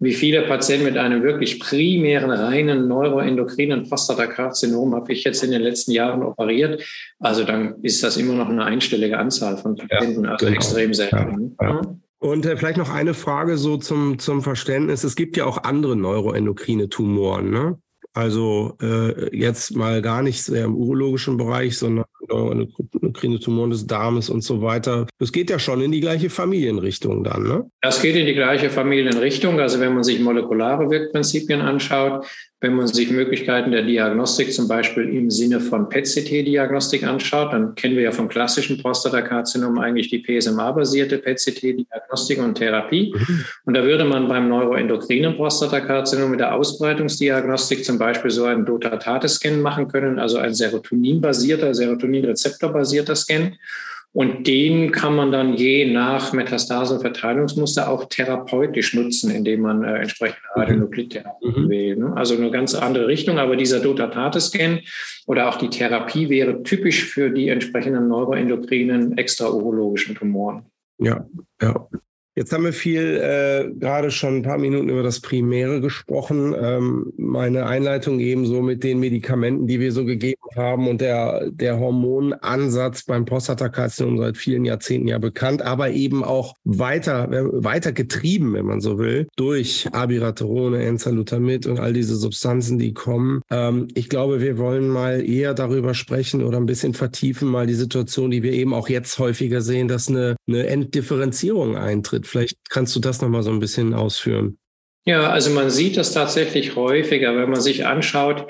wie 0.00 0.12
viele 0.12 0.42
Patienten 0.42 0.84
mit 0.84 0.98
einem 0.98 1.22
wirklich 1.22 1.60
primären, 1.60 2.32
reinen 2.32 2.88
neuroendokrinen 2.88 3.88
Prostatakarzinom 3.88 4.96
habe 4.96 5.12
ich 5.12 5.22
jetzt 5.22 5.44
in 5.44 5.52
den 5.52 5.62
letzten 5.62 5.92
Jahren 5.92 6.24
operiert. 6.24 6.82
Also 7.20 7.44
dann 7.44 7.76
ist 7.82 8.02
das 8.02 8.16
immer 8.16 8.34
noch 8.34 8.48
eine 8.48 8.64
einstellige 8.64 9.16
Anzahl 9.16 9.56
von 9.56 9.76
Patienten, 9.76 10.24
ja, 10.24 10.32
also 10.32 10.46
genau. 10.46 10.56
extrem 10.56 10.92
selten. 10.92 11.56
Ja, 11.60 11.68
ja. 11.68 11.96
Und 12.18 12.46
äh, 12.46 12.56
vielleicht 12.56 12.78
noch 12.78 12.90
eine 12.90 13.14
Frage 13.14 13.56
so 13.58 13.76
zum, 13.76 14.18
zum 14.18 14.42
Verständnis. 14.42 15.04
Es 15.04 15.16
gibt 15.16 15.36
ja 15.36 15.44
auch 15.44 15.64
andere 15.64 15.96
neuroendokrine 15.96 16.88
Tumoren, 16.88 17.50
ne? 17.50 17.78
Also 18.16 18.76
äh, 18.80 19.36
jetzt 19.36 19.74
mal 19.74 20.00
gar 20.00 20.22
nicht 20.22 20.48
im 20.48 20.76
urologischen 20.76 21.36
Bereich, 21.36 21.76
sondern 21.76 22.04
neuroendokrine 22.28 23.40
Tumoren 23.40 23.70
des 23.70 23.88
Darmes 23.88 24.30
und 24.30 24.42
so 24.42 24.62
weiter. 24.62 25.08
Das 25.18 25.32
geht 25.32 25.50
ja 25.50 25.58
schon 25.58 25.80
in 25.80 25.90
die 25.90 26.00
gleiche 26.00 26.30
Familienrichtung 26.30 27.24
dann, 27.24 27.42
ne? 27.42 27.68
Das 27.80 28.00
geht 28.00 28.14
in 28.14 28.26
die 28.26 28.34
gleiche 28.34 28.70
Familienrichtung. 28.70 29.58
Also 29.58 29.80
wenn 29.80 29.94
man 29.94 30.04
sich 30.04 30.20
molekulare 30.20 30.90
Wirkprinzipien 30.90 31.60
anschaut, 31.60 32.24
wenn 32.64 32.76
man 32.76 32.86
sich 32.86 33.10
Möglichkeiten 33.10 33.72
der 33.72 33.82
Diagnostik 33.82 34.50
zum 34.50 34.66
Beispiel 34.68 35.14
im 35.14 35.30
Sinne 35.30 35.60
von 35.60 35.90
PET-CT-Diagnostik 35.90 37.04
anschaut, 37.04 37.52
dann 37.52 37.74
kennen 37.74 37.94
wir 37.94 38.04
ja 38.04 38.10
vom 38.10 38.26
klassischen 38.26 38.78
Prostatakarzinom 38.78 39.78
eigentlich 39.78 40.08
die 40.08 40.20
PSMA-basierte 40.20 41.18
PET-CT-Diagnostik 41.18 42.38
und 42.38 42.54
Therapie. 42.54 43.14
Mhm. 43.14 43.44
Und 43.66 43.74
da 43.74 43.84
würde 43.84 44.06
man 44.06 44.28
beim 44.28 44.48
neuroendokrinen 44.48 45.36
Prostatakarzinom 45.36 46.30
mit 46.30 46.40
der 46.40 46.54
Ausbreitungsdiagnostik 46.54 47.84
zum 47.84 47.98
Beispiel 47.98 48.30
so 48.30 48.44
einen 48.44 48.64
Dotatate-Scan 48.64 49.60
machen 49.60 49.88
können, 49.88 50.18
also 50.18 50.38
ein 50.38 50.54
Serotonin-basierter, 50.54 51.74
Serotonin-Rezeptor-basierter 51.74 53.14
Scan. 53.14 53.52
Und 54.14 54.46
den 54.46 54.92
kann 54.92 55.16
man 55.16 55.32
dann 55.32 55.54
je 55.54 55.92
nach 55.92 56.32
Metastasenverteilungsmuster 56.32 57.88
auch 57.88 58.04
therapeutisch 58.08 58.94
nutzen, 58.94 59.32
indem 59.32 59.62
man 59.62 59.82
äh, 59.82 59.96
entsprechende 59.96 60.40
mhm. 60.54 60.60
Radionuklidtherapie 60.60 61.48
mhm. 61.48 61.68
wählt. 61.68 61.98
Ne? 61.98 62.12
Also 62.16 62.36
eine 62.36 62.52
ganz 62.52 62.76
andere 62.76 63.08
Richtung. 63.08 63.38
Aber 63.38 63.56
dieser 63.56 63.80
Dotatate-Scan 63.80 64.78
oder 65.26 65.48
auch 65.48 65.56
die 65.56 65.68
Therapie 65.68 66.28
wäre 66.28 66.62
typisch 66.62 67.04
für 67.04 67.30
die 67.30 67.48
entsprechenden 67.48 68.06
neuroendokrinen 68.06 69.18
extraurologischen 69.18 70.14
Tumoren. 70.14 70.66
Ja, 70.98 71.26
ja. 71.60 71.88
Jetzt 72.36 72.52
haben 72.52 72.64
wir 72.64 72.72
viel 72.72 73.20
äh, 73.22 73.70
gerade 73.78 74.10
schon 74.10 74.36
ein 74.38 74.42
paar 74.42 74.58
Minuten 74.58 74.88
über 74.88 75.04
das 75.04 75.20
Primäre 75.20 75.80
gesprochen. 75.80 76.52
Ähm, 76.60 77.12
meine 77.16 77.66
Einleitung 77.66 78.18
ebenso 78.18 78.60
mit 78.60 78.82
den 78.82 78.98
Medikamenten, 78.98 79.68
die 79.68 79.78
wir 79.78 79.92
so 79.92 80.04
gegeben 80.04 80.40
haben 80.56 80.88
und 80.88 81.00
der, 81.00 81.48
der 81.50 81.78
Hormonansatz 81.78 83.04
beim 83.04 83.24
Prostatakarzinom 83.24 84.18
seit 84.18 84.36
vielen 84.36 84.64
Jahrzehnten 84.64 85.06
ja 85.06 85.18
bekannt, 85.18 85.62
aber 85.62 85.90
eben 85.90 86.24
auch 86.24 86.54
weiter, 86.64 87.28
weiter 87.30 87.92
getrieben, 87.92 88.54
wenn 88.54 88.66
man 88.66 88.80
so 88.80 88.98
will, 88.98 89.28
durch 89.36 89.86
Abiraterone, 89.92 90.82
Enzalutamid 90.82 91.66
und 91.66 91.78
all 91.78 91.92
diese 91.92 92.16
Substanzen, 92.16 92.80
die 92.80 92.94
kommen. 92.94 93.42
Ähm, 93.50 93.86
ich 93.94 94.08
glaube, 94.08 94.40
wir 94.40 94.58
wollen 94.58 94.88
mal 94.88 95.24
eher 95.24 95.54
darüber 95.54 95.94
sprechen 95.94 96.42
oder 96.42 96.58
ein 96.58 96.66
bisschen 96.66 96.94
vertiefen, 96.94 97.48
mal 97.48 97.68
die 97.68 97.74
Situation, 97.74 98.32
die 98.32 98.42
wir 98.42 98.52
eben 98.52 98.74
auch 98.74 98.88
jetzt 98.88 99.20
häufiger 99.20 99.60
sehen, 99.60 99.86
dass 99.86 100.08
eine, 100.08 100.34
eine 100.48 100.66
Entdifferenzierung 100.66 101.76
eintritt 101.76 102.23
Vielleicht 102.24 102.56
kannst 102.70 102.94
du 102.96 103.00
das 103.00 103.22
nochmal 103.22 103.42
so 103.42 103.50
ein 103.50 103.60
bisschen 103.60 103.94
ausführen. 103.94 104.58
Ja, 105.06 105.30
also 105.30 105.50
man 105.50 105.70
sieht 105.70 105.96
das 105.96 106.12
tatsächlich 106.12 106.76
häufiger, 106.76 107.36
wenn 107.36 107.50
man 107.50 107.60
sich 107.60 107.86
anschaut, 107.86 108.46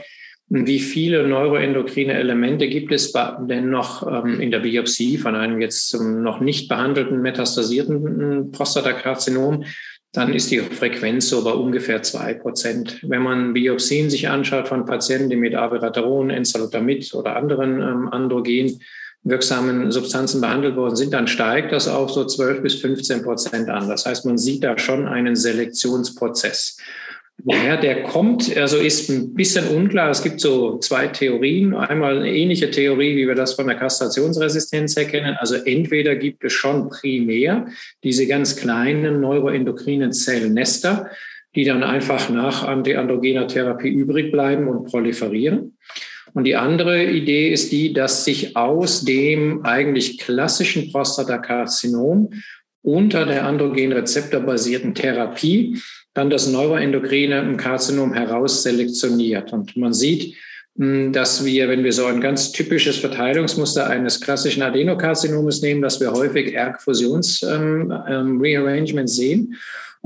wie 0.48 0.78
viele 0.78 1.26
neuroendokrine 1.26 2.12
Elemente 2.12 2.68
gibt 2.68 2.92
es 2.92 3.12
denn 3.12 3.70
noch 3.70 4.06
ähm, 4.06 4.40
in 4.40 4.50
der 4.50 4.60
Biopsie 4.60 5.16
von 5.16 5.34
einem 5.34 5.60
jetzt 5.60 5.94
noch 6.00 6.40
nicht 6.40 6.68
behandelten 6.68 7.22
metastasierten 7.22 8.52
Prostatakarzinom, 8.52 9.64
dann 10.12 10.32
ist 10.32 10.50
die 10.50 10.60
Frequenz 10.60 11.28
so 11.28 11.42
bei 11.42 11.50
ungefähr 11.50 12.02
zwei 12.02 12.34
Prozent. 12.34 13.00
Wenn 13.02 13.22
man 13.22 13.52
Biopsien 13.52 14.10
sich 14.10 14.28
anschaut 14.28 14.68
von 14.68 14.84
Patienten, 14.84 15.30
die 15.30 15.36
mit 15.36 15.54
Abiraterol, 15.54 16.30
Enzalutamid 16.30 17.12
oder 17.14 17.36
anderen 17.36 17.80
ähm, 17.80 18.08
Androgen 18.12 18.78
wirksamen 19.24 19.90
Substanzen 19.90 20.40
behandelt 20.40 20.76
worden 20.76 20.96
sind, 20.96 21.12
dann 21.14 21.26
steigt 21.26 21.72
das 21.72 21.88
auf 21.88 22.10
so 22.10 22.24
12 22.24 22.62
bis 22.62 22.74
15 22.76 23.22
Prozent 23.22 23.70
an. 23.70 23.88
Das 23.88 24.04
heißt, 24.06 24.26
man 24.26 24.38
sieht 24.38 24.62
da 24.62 24.78
schon 24.78 25.08
einen 25.08 25.34
Selektionsprozess. 25.34 26.76
Woher 27.42 27.76
der 27.76 28.04
kommt, 28.04 28.56
also 28.56 28.76
ist 28.76 29.10
ein 29.10 29.34
bisschen 29.34 29.66
unklar. 29.68 30.08
Es 30.10 30.22
gibt 30.22 30.40
so 30.40 30.78
zwei 30.78 31.08
Theorien. 31.08 31.74
Einmal 31.74 32.18
eine 32.18 32.32
ähnliche 32.32 32.70
Theorie, 32.70 33.16
wie 33.16 33.26
wir 33.26 33.34
das 33.34 33.54
von 33.54 33.66
der 33.66 33.76
Kastrationsresistenz 33.76 34.96
erkennen. 34.96 35.36
Also 35.38 35.56
entweder 35.56 36.14
gibt 36.14 36.44
es 36.44 36.52
schon 36.52 36.88
primär 36.90 37.66
diese 38.04 38.26
ganz 38.26 38.56
kleinen 38.56 39.20
neuroendokrinen 39.20 40.12
Zellnester, 40.12 41.10
die 41.56 41.64
dann 41.64 41.82
einfach 41.82 42.30
nach 42.30 42.62
antiandrogener 42.62 43.48
Therapie 43.48 43.88
übrig 43.88 44.30
bleiben 44.30 44.68
und 44.68 44.84
proliferieren. 44.84 45.76
Und 46.34 46.44
die 46.44 46.56
andere 46.56 47.06
Idee 47.06 47.48
ist 47.48 47.72
die, 47.72 47.92
dass 47.92 48.24
sich 48.24 48.56
aus 48.56 49.04
dem 49.04 49.64
eigentlich 49.64 50.18
klassischen 50.18 50.90
Prostatakarzinom 50.90 52.30
unter 52.82 53.24
der 53.24 53.46
androgenrezeptorbasierten 53.46 54.94
Therapie 54.94 55.80
dann 56.12 56.30
das 56.30 56.48
neuroendokrine 56.48 57.56
Karzinom 57.56 58.12
herausselektioniert. 58.12 59.52
Und 59.52 59.76
man 59.76 59.92
sieht, 59.92 60.36
hm, 60.76 61.12
dass 61.12 61.44
wir, 61.44 61.68
wenn 61.68 61.84
wir 61.84 61.92
so 61.92 62.06
ein 62.06 62.20
ganz 62.20 62.50
typisches 62.50 62.96
Verteilungsmuster 62.98 63.88
eines 63.88 64.20
klassischen 64.20 64.62
Adenokarzinomes 64.62 65.62
nehmen, 65.62 65.82
dass 65.82 66.00
wir 66.00 66.10
häufig 66.12 66.52
ERG-Fusions-Rearrangements 66.54 67.42
ähm, 68.88 68.98
ähm, 68.98 69.08
sehen. 69.08 69.54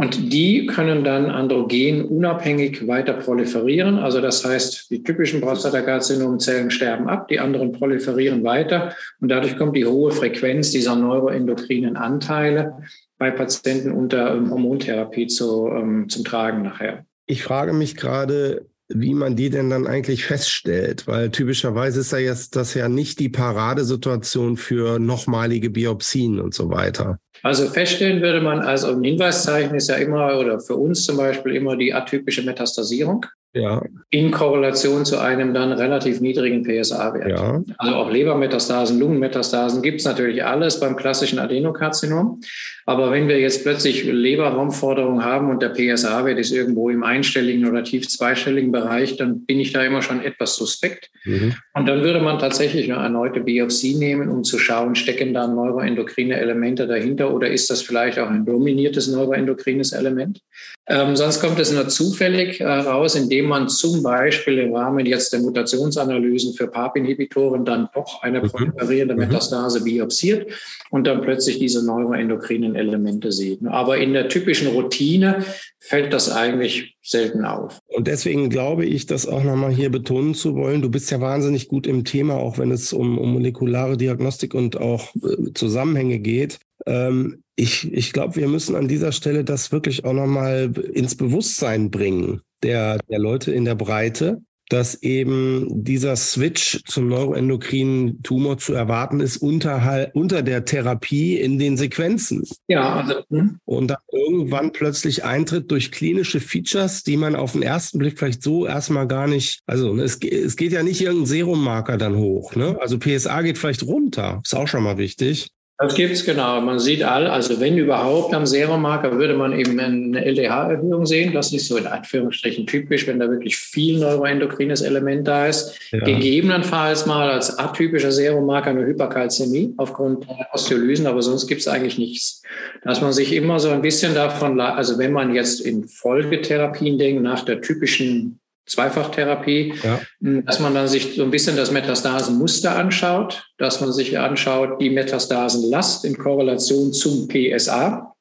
Und 0.00 0.33
die 0.33 0.67
können 0.67 1.02
dann 1.02 1.28
androgen 1.28 2.05
unabhängig 2.05 2.87
weiter 2.87 3.14
proliferieren. 3.14 3.99
Also 3.99 4.21
das 4.21 4.45
heißt, 4.45 4.93
die 4.93 5.02
typischen 5.02 5.40
Prostatakarzinomzellen 5.40 6.71
sterben 6.71 7.09
ab, 7.09 7.26
die 7.26 7.40
anderen 7.40 7.73
proliferieren 7.73 8.45
weiter. 8.45 8.95
Und 9.21 9.28
dadurch 9.28 9.59
kommt 9.59 9.75
die 9.75 9.87
hohe 9.87 10.12
Frequenz 10.12 10.71
dieser 10.71 10.95
neuroendokrinen 10.95 11.97
Anteile 11.97 12.76
bei 13.19 13.33
Patienten 13.33 13.90
unter 13.90 14.37
ähm, 14.37 14.52
Hormontherapie 14.52 15.26
zu, 15.26 15.67
ähm, 15.67 16.09
zum 16.09 16.25
Tragen 16.25 16.62
nachher. 16.62 17.05
Ich 17.26 17.43
frage 17.43 17.73
mich 17.73 17.97
gerade, 17.97 18.69
wie 18.87 19.14
man 19.14 19.35
die 19.35 19.50
denn 19.50 19.69
dann 19.69 19.88
eigentlich 19.88 20.25
feststellt, 20.25 21.09
weil 21.09 21.31
typischerweise 21.31 21.99
ist 22.00 22.12
ja 22.12 22.19
jetzt 22.19 22.55
das 22.55 22.75
ja 22.75 22.88
nicht 22.88 23.19
die 23.19 23.31
Paradesituation 23.31 24.57
für 24.57 25.00
nochmalige 25.00 25.71
Biopsien 25.71 26.38
und 26.38 26.55
so 26.55 26.71
weiter. 26.71 27.19
Also 27.42 27.66
feststellen 27.66 28.23
würde 28.23 28.40
man, 28.40 28.61
also 28.61 28.88
ein 28.88 29.02
Hinweiszeichen 29.02 29.75
ist 29.75 29.88
ja 29.88 29.97
immer, 29.97 30.38
oder 30.38 30.61
für 30.61 30.76
uns 30.76 31.04
zum 31.04 31.16
Beispiel 31.16 31.54
immer 31.54 31.76
die 31.76 31.95
atypische 31.95 32.42
Metastasierung. 32.42 33.26
Ja. 33.54 33.83
In 34.11 34.30
Korrelation 34.30 35.07
zu 35.07 35.18
einem 35.18 35.54
dann 35.54 35.73
relativ 35.73 36.21
niedrigen 36.21 36.62
PSA-Wert. 36.62 37.30
Ja. 37.30 37.62
Also 37.78 37.95
auch 37.95 38.11
Lebermetastasen, 38.11 39.00
Lungenmetastasen 39.00 39.80
gibt 39.83 40.00
es 40.00 40.07
natürlich 40.07 40.45
alles 40.45 40.80
beim 40.80 40.97
klassischen 40.97 41.38
Adenokarzinom. 41.38 42.40
Aber 42.85 43.11
wenn 43.11 43.26
wir 43.26 43.40
jetzt 43.40 43.64
plötzlich 43.64 44.04
Leberraumforderungen 44.04 45.25
haben 45.25 45.50
und 45.50 45.62
der 45.62 45.71
PSA-Wert 45.71 46.38
ist 46.38 46.52
irgendwo 46.52 46.90
im 46.90 47.02
einstelligen 47.02 47.66
oder 47.68 47.85
tief 47.85 48.09
zweistelligen 48.09 48.71
Bereich, 48.71 49.16
dann 49.16 49.45
bin 49.45 49.61
ich 49.61 49.73
da 49.73 49.83
immer 49.83 50.02
schon 50.02 50.23
etwas 50.23 50.54
suspekt. 50.57 51.11
Mhm. 51.25 51.54
Und 51.75 51.87
dann 51.87 52.02
würde 52.02 52.21
man 52.21 52.38
tatsächlich 52.38 52.90
eine 52.90 53.02
erneute 53.02 53.40
Biopsie 53.40 53.95
nehmen, 53.95 54.28
um 54.28 54.45
zu 54.45 54.59
schauen, 54.59 54.95
stecken 54.95 55.35
da 55.35 55.47
neuroendokrine 55.47 56.38
Elemente 56.38 56.87
dahinter 56.87 57.27
oder 57.32 57.49
ist 57.49 57.70
das 57.70 57.82
vielleicht 57.82 58.18
auch 58.18 58.28
ein 58.28 58.44
dominiertes 58.44 59.08
neuroendokrines 59.08 59.92
Element? 59.92 60.40
Ähm, 60.87 61.16
sonst 61.16 61.40
kommt 61.40 61.58
es 61.58 61.73
nur 61.73 61.88
zufällig 61.88 62.61
heraus, 62.61 63.14
äh, 63.14 63.20
indem 63.20 63.47
man 63.47 63.68
zum 63.68 64.02
Beispiel 64.02 64.58
im 64.58 64.75
Rahmen 64.75 65.06
jetzt 65.06 65.32
der 65.32 65.40
Mutationsanalysen 65.40 66.54
für 66.54 66.68
PARP-Inhibitoren 66.68 67.64
dann 67.64 67.88
doch 67.94 68.23
eine 68.23 68.40
mhm. 68.40 68.49
proliferierende 68.49 69.14
mhm. 69.14 69.20
Metastase 69.20 69.82
biopsiert 69.82 70.50
und 70.90 71.06
dann 71.06 71.23
plötzlich 71.23 71.58
diese 71.58 71.85
neuroendokrinen 71.85 72.75
Elemente 72.75 73.32
sieht. 73.32 73.61
Aber 73.66 73.99
in 73.99 74.12
der 74.12 74.28
typischen 74.28 74.68
Routine 74.68 75.44
fällt 75.78 76.12
das 76.12 76.30
eigentlich 76.30 76.98
selten 77.09 77.45
auf. 77.45 77.81
Und 77.87 78.07
deswegen 78.07 78.50
glaube 78.50 78.85
ich, 78.85 79.07
das 79.07 79.27
auch 79.27 79.43
nochmal 79.43 79.73
hier 79.73 79.91
betonen 79.91 80.35
zu 80.35 80.55
wollen. 80.55 80.83
Du 80.83 80.91
bist 80.91 81.11
ja 81.11 81.21
wahnsinnig 81.21 81.69
gut 81.69 81.87
im 81.87 82.05
Thema, 82.05 82.35
auch 82.35 82.59
wenn 82.59 82.71
es 82.71 82.93
um, 82.93 83.19
um 83.19 83.33
molekulare 83.33 83.97
Diagnostik 83.97 84.55
und 84.55 84.77
auch 84.77 85.15
äh, 85.17 85.53
Zusammenhänge 85.55 86.19
geht. 86.19 86.59
Ähm, 86.87 87.43
ich, 87.57 87.93
ich 87.93 88.12
glaube, 88.12 88.37
wir 88.37 88.49
müssen 88.49 88.77
an 88.77 88.88
dieser 88.88 89.12
Stelle 89.12 89.45
das 89.45 89.73
wirklich 89.73 90.05
auch 90.05 90.12
nochmal 90.12 90.71
ins 90.93 91.17
Bewusstsein 91.17 91.91
bringen 91.91 92.41
der, 92.62 92.99
der 93.09 93.19
Leute 93.19 93.53
in 93.53 93.65
der 93.65 93.75
Breite, 93.75 94.43
dass 94.68 95.02
eben 95.02 95.66
dieser 95.70 96.16
Switch 96.16 96.80
zum 96.87 97.08
neuroendokrinen 97.08 98.22
Tumor 98.22 98.58
zu 98.58 98.75
erwarten 98.75 99.20
ist 99.20 99.38
unter, 99.38 100.10
unter 100.14 100.42
der 100.42 100.64
Therapie 100.64 101.37
in 101.37 101.58
den 101.58 101.76
Sequenzen. 101.76 102.44
Ja, 102.68 102.96
also. 102.96 103.22
Hm. 103.30 103.58
Und 103.64 103.88
dann 103.88 103.98
irgendwann 104.12 104.72
plötzlich 104.72 105.25
eintritt 105.25 105.70
durch 105.70 105.90
klinische 105.90 106.40
Features, 106.40 107.02
die 107.02 107.16
man 107.16 107.34
auf 107.34 107.52
den 107.52 107.62
ersten 107.62 107.98
Blick 107.98 108.18
vielleicht 108.18 108.42
so 108.42 108.66
erstmal 108.66 109.06
gar 109.06 109.26
nicht, 109.26 109.60
also 109.66 109.94
ne, 109.94 110.02
es, 110.02 110.18
es 110.22 110.56
geht 110.56 110.72
ja 110.72 110.82
nicht 110.82 111.00
irgendein 111.00 111.26
Serummarker 111.26 111.96
dann 111.96 112.16
hoch. 112.16 112.54
Ne? 112.54 112.76
Also 112.80 112.98
PSA 112.98 113.42
geht 113.42 113.58
vielleicht 113.58 113.84
runter, 113.84 114.40
ist 114.44 114.54
auch 114.54 114.68
schon 114.68 114.82
mal 114.82 114.98
wichtig. 114.98 115.50
Das 115.80 115.94
gibt 115.94 116.12
es 116.12 116.25
genau. 116.25 116.61
Man 116.61 116.80
sieht 116.80 117.04
all, 117.04 117.28
also 117.28 117.61
wenn 117.61 117.78
überhaupt 117.78 118.35
am 118.35 118.47
Seromarker 118.47 119.16
würde 119.16 119.35
man 119.35 119.52
eben 119.52 119.78
eine 119.78 120.25
LDH-Erhöhung 120.25 121.06
sehen. 121.06 121.32
Das 121.32 121.52
ist 121.52 121.68
so 121.68 121.76
in 121.76 121.87
Anführungsstrichen 121.87 122.66
typisch, 122.66 123.06
wenn 123.06 123.20
da 123.20 123.30
wirklich 123.30 123.56
viel 123.56 124.00
neuroendokrines 124.00 124.80
Element 124.80 125.28
da 125.28 125.47
ist. 125.47 125.78
Ja. 125.92 126.00
Gegebenenfalls 126.00 127.06
mal 127.06 127.30
als 127.30 127.61
atypischer 127.61 128.11
Seromarker 128.11 128.70
eine 128.70 128.87
Hyperkalzämie 128.87 129.75
aufgrund 129.76 130.28
der 130.28 130.49
Osteolysen, 130.52 131.06
aber 131.06 131.23
sonst 131.23 131.47
gibt 131.47 131.61
es 131.61 131.68
eigentlich 131.68 131.97
nichts. 131.97 132.42
Dass 132.82 133.00
man 133.00 133.12
sich 133.12 133.32
immer 133.32 133.61
so 133.61 133.70
ein 133.70 133.82
bisschen 133.82 134.16
davon, 134.16 134.61
also 134.61 134.99
wenn 134.99 135.12
man 135.12 135.32
jetzt 135.32 135.61
in 135.61 135.87
Folgetherapien 135.87 136.99
denkt, 136.99 137.23
nach 137.23 137.44
der 137.44 137.61
typischen 137.61 138.38
Zweifachtherapie, 138.68 139.75
ja. 139.82 140.00
Hm, 140.20 140.44
dass 140.44 140.60
man 140.60 140.75
dann 140.75 140.88
sich 140.88 141.14
so 141.16 141.22
ein 141.22 141.30
bisschen 141.30 141.56
das 141.56 141.70
Metastasenmuster 141.70 142.76
anschaut, 142.76 143.50
dass 143.58 143.80
man 143.80 143.92
sich 143.92 144.18
anschaut, 144.18 144.80
die 144.80 144.90
Metastasenlast 144.90 146.04
in 146.04 146.16
Korrelation 146.16 146.92
zum 146.92 147.28
PSA. 147.28 148.14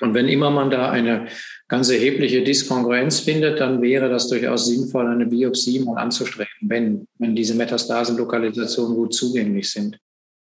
Und 0.00 0.14
wenn 0.14 0.28
immer 0.28 0.50
man 0.50 0.70
da 0.70 0.90
eine 0.90 1.28
ganz 1.68 1.88
erhebliche 1.88 2.42
Diskongruenz 2.42 3.20
findet, 3.20 3.60
dann 3.60 3.80
wäre 3.80 4.08
das 4.08 4.28
durchaus 4.28 4.66
sinnvoll, 4.66 5.06
eine 5.06 5.26
Biopsie 5.26 5.80
mal 5.80 5.98
anzustreben, 5.98 6.50
wenn, 6.60 7.06
wenn 7.18 7.34
diese 7.34 7.54
Metastasenlokalisationen 7.54 8.94
gut 8.94 9.14
zugänglich 9.14 9.70
sind. 9.70 9.98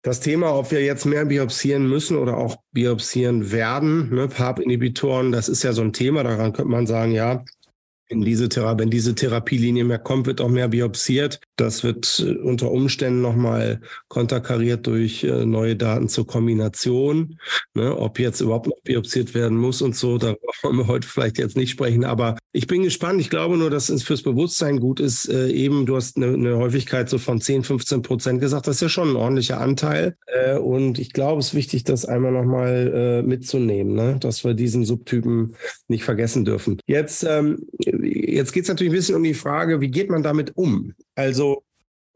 Das 0.03 0.21
Thema, 0.21 0.57
ob 0.57 0.71
wir 0.71 0.85
jetzt 0.85 1.05
mehr 1.05 1.25
biopsieren 1.25 1.89
müssen 1.89 2.17
oder 2.17 2.37
auch 2.37 2.59
biopsieren 2.71 3.51
werden, 3.51 4.15
ne, 4.15 4.29
PARP-Inhibitoren, 4.29 5.33
das 5.33 5.49
ist 5.49 5.65
ja 5.65 5.73
so 5.73 5.83
ein 5.83 5.93
Thema. 5.93 6.23
Daran 6.23 6.53
könnte 6.53 6.71
man 6.71 6.87
sagen, 6.87 7.11
ja, 7.11 7.45
in 8.09 8.23
diese 8.23 8.49
Therapie, 8.49 8.83
wenn 8.83 8.91
diese 8.91 9.15
Therapielinie 9.15 9.85
mehr 9.85 9.99
kommt, 9.99 10.27
wird 10.27 10.41
auch 10.41 10.49
mehr 10.49 10.69
biopsiert. 10.69 11.41
Das 11.57 11.83
wird 11.83 12.25
äh, 12.25 12.37
unter 12.37 12.71
Umständen 12.71 13.21
nochmal 13.21 13.81
konterkariert 14.09 14.87
durch 14.87 15.25
äh, 15.25 15.45
neue 15.45 15.77
Daten 15.77 16.09
zur 16.09 16.27
Kombination. 16.27 17.39
Ne, 17.75 17.97
ob 17.97 18.19
jetzt 18.19 18.41
überhaupt 18.41 18.67
noch 18.67 18.81
biopsiert 18.85 19.35
werden 19.35 19.57
muss 19.57 19.83
und 19.83 19.97
so, 19.97 20.19
da 20.19 20.35
wollen 20.63 20.77
wir 20.77 20.87
heute 20.87 21.09
vielleicht 21.09 21.39
jetzt 21.39 21.57
nicht 21.57 21.71
sprechen. 21.71 22.05
Aber 22.05 22.37
ich 22.53 22.67
bin 22.67 22.83
gespannt. 22.83 23.21
Ich 23.21 23.29
glaube 23.29 23.57
nur, 23.57 23.71
dass 23.71 23.89
es 23.89 24.03
fürs 24.03 24.23
Bewusstsein 24.23 24.81
gut 24.81 25.01
ist. 25.01 25.29
Äh, 25.29 25.49
eben, 25.51 25.85
du 25.85 25.97
hast 25.97 26.17
eine, 26.17 26.29
eine, 26.29 26.57
Häufigkeit 26.57 27.09
so 27.09 27.19
von 27.19 27.41
10, 27.41 27.65
15 27.65 28.03
Prozent 28.03 28.41
gesagt. 28.41 28.67
Das 28.67 28.77
ist 28.77 28.83
ja 28.83 28.89
schon 28.89 29.11
ein 29.11 29.17
ordentlicher 29.17 29.61
Anteil. 29.61 30.17
Äh, 30.27 30.57
und 30.57 30.99
ich 30.99 31.13
glaube, 31.13 31.41
es 31.41 31.49
ist 31.49 31.55
wichtig, 31.55 31.85
das 31.85 32.07
einmal 32.07 32.33
nochmal 32.33 32.93
äh, 32.95 33.23
mitzunehmen, 33.23 33.95
ne? 33.95 34.17
dass 34.21 34.45
wir 34.45 34.55
diesen 34.55 34.85
Subtypen 34.85 35.55
nicht 35.89 36.05
vergessen 36.05 36.45
dürfen. 36.45 36.79
Jetzt 36.87 37.25
ähm, 37.25 37.67
Jetzt 38.07 38.53
geht 38.53 38.65
es 38.65 38.69
natürlich 38.69 38.93
ein 38.93 38.97
bisschen 38.97 39.17
um 39.17 39.23
die 39.23 39.35
Frage, 39.35 39.81
wie 39.81 39.91
geht 39.91 40.11
man 40.11 40.23
damit 40.23 40.57
um? 40.57 40.95
Also 41.15 41.65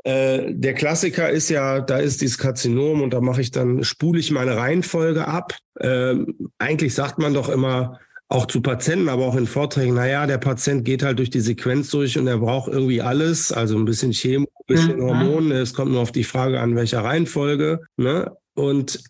äh, 0.05 0.53
der 0.55 0.75
Klassiker 0.75 1.29
ist 1.31 1.51
ja, 1.51 1.81
da 1.81 1.99
ist 1.99 2.21
dieses 2.21 2.39
Karzinom 2.39 3.03
und 3.03 3.13
da 3.13 3.21
mache 3.21 3.41
ich 3.41 3.51
dann, 3.51 3.85
spule 3.85 4.21
ich 4.21 4.31
meine 4.31 4.57
Reihenfolge 4.57 5.27
ab. 5.27 5.57
Ähm, 5.81 6.51
eigentlich 6.59 6.95
sagt 6.95 7.19
man 7.19 7.35
doch 7.35 7.49
immer, 7.49 7.99
auch 8.31 8.47
zu 8.47 8.63
Patienten, 8.63 9.09
aber 9.09 9.27
auch 9.27 9.35
in 9.35 9.49
Vorträgen, 9.49 9.95
naja, 9.95 10.25
der 10.25 10.39
Patient 10.39 10.85
geht 10.85 11.03
halt 11.03 11.19
durch 11.19 11.31
die 11.31 11.41
Sequenz 11.41 11.91
durch 11.91 12.17
und 12.17 12.29
er 12.29 12.39
braucht 12.39 12.71
irgendwie 12.73 13.03
alles, 13.03 13.51
also 13.51 13.77
ein 13.77 13.85
bisschen 13.85 14.13
Chemo, 14.13 14.47
ein 14.47 14.75
bisschen 14.75 14.99
mhm. 14.99 15.03
Hormone, 15.03 15.55
es 15.57 15.75
kommt 15.75 15.91
nur 15.91 16.01
auf 16.01 16.13
die 16.13 16.23
Frage 16.23 16.61
an, 16.61 16.77
welcher 16.77 17.03
Reihenfolge. 17.03 17.81
Ne? 17.97 18.31
Und 18.55 19.03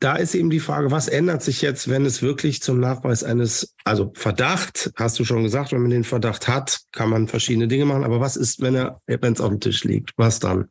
da 0.00 0.16
ist 0.16 0.34
eben 0.34 0.50
die 0.50 0.60
Frage, 0.60 0.90
was 0.90 1.08
ändert 1.08 1.42
sich 1.42 1.62
jetzt, 1.62 1.88
wenn 1.88 2.04
es 2.04 2.22
wirklich 2.22 2.62
zum 2.62 2.80
Nachweis 2.80 3.24
eines, 3.24 3.74
also 3.84 4.12
Verdacht, 4.14 4.92
hast 4.96 5.18
du 5.18 5.24
schon 5.24 5.42
gesagt, 5.42 5.72
wenn 5.72 5.82
man 5.82 5.90
den 5.90 6.04
Verdacht 6.04 6.48
hat, 6.48 6.80
kann 6.92 7.08
man 7.08 7.28
verschiedene 7.28 7.68
Dinge 7.68 7.84
machen, 7.84 8.04
aber 8.04 8.20
was 8.20 8.36
ist, 8.36 8.60
wenn 8.60 8.74
er, 8.74 9.00
wenn 9.06 9.32
es 9.32 9.40
auf 9.40 9.50
dem 9.50 9.60
Tisch 9.60 9.84
liegt? 9.84 10.12
Was 10.16 10.40
dann? 10.40 10.68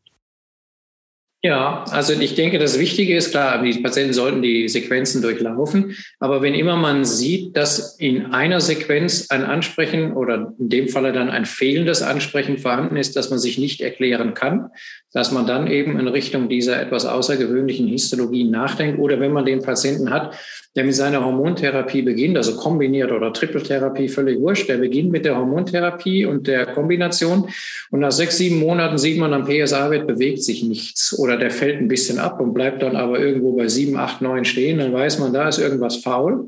Ja, 1.46 1.84
also 1.92 2.14
ich 2.14 2.34
denke, 2.34 2.58
das 2.58 2.80
Wichtige 2.80 3.16
ist 3.16 3.30
klar, 3.30 3.62
die 3.62 3.74
Patienten 3.74 4.14
sollten 4.14 4.42
die 4.42 4.68
Sequenzen 4.68 5.22
durchlaufen. 5.22 5.96
Aber 6.20 6.42
wenn 6.42 6.56
immer 6.56 6.75
man 6.75 7.06
sieht, 7.06 7.56
dass 7.56 8.00
in 8.00 8.34
einer 8.34 8.62
Sequenz 8.62 9.30
ein 9.30 9.44
Ansprechen 9.44 10.14
oder 10.14 10.56
in 10.58 10.70
dem 10.70 10.90
Falle 10.90 11.14
dann 11.14 11.30
ein 11.30 11.46
fehlendes 11.46 12.02
Ansprechen 12.02 12.58
vorhanden 12.58 12.98
ist, 12.98 13.16
dass 13.16 13.30
man 13.30 13.38
sich 13.38 13.60
nicht 13.60 13.82
erklären 13.82 14.34
kann, 14.34 14.72
dass 15.14 15.32
man 15.32 15.46
dann 15.46 15.68
eben 15.68 16.00
in 16.00 16.08
Richtung 16.08 16.50
dieser 16.50 16.82
etwas 16.82 17.06
außergewöhnlichen 17.06 17.86
Histologie 17.86 18.46
nachdenkt. 18.46 18.98
Oder 18.98 19.20
wenn 19.20 19.32
man 19.32 19.46
den 19.46 19.62
Patienten 19.62 20.10
hat, 20.10 20.36
der 20.75 20.84
mit 20.84 20.96
seiner 20.96 21.24
Hormontherapie 21.24 22.01
beginnt, 22.01 22.36
also 22.36 22.55
kombiniert 22.58 23.12
oder 23.12 23.32
Trippeltherapie, 23.32 24.10
völlig 24.10 24.39
wurscht, 24.41 24.67
der 24.67 24.77
beginnt 24.77 25.12
mit 25.12 25.24
der 25.24 25.38
Hormontherapie 25.38 26.25
und 26.25 26.48
der 26.48 26.65
Kombination. 26.65 27.50
Und 27.91 28.01
nach 28.01 28.12
sechs, 28.12 28.38
sieben 28.38 28.60
Monaten 28.60 28.98
sieht 28.98 29.17
man 29.17 29.34
am 29.34 29.46
PSA-Wert 29.46 30.05
bewegt 30.05 30.44
sich 30.44 30.63
nichts 30.63 31.17
oder 31.17 31.38
der 31.38 31.51
fällt 31.51 31.79
ein 31.79 31.88
bisschen 31.88 32.20
ab 32.20 32.41
und 32.41 32.53
bleibt 32.53 32.82
dann 32.84 32.96
aber 32.96 33.20
irgendwo 33.20 33.53
bei 33.53 33.70
sieben, 33.70 33.98
acht, 33.98 34.22
neun 34.22 34.44
stehen, 34.44 34.79
dann 34.79 34.91
weiß 34.91 35.20
man, 35.20 35.32
da 35.32 35.48
ist 35.48 35.60
irgendwas 35.60 35.98
faul. 35.98 36.48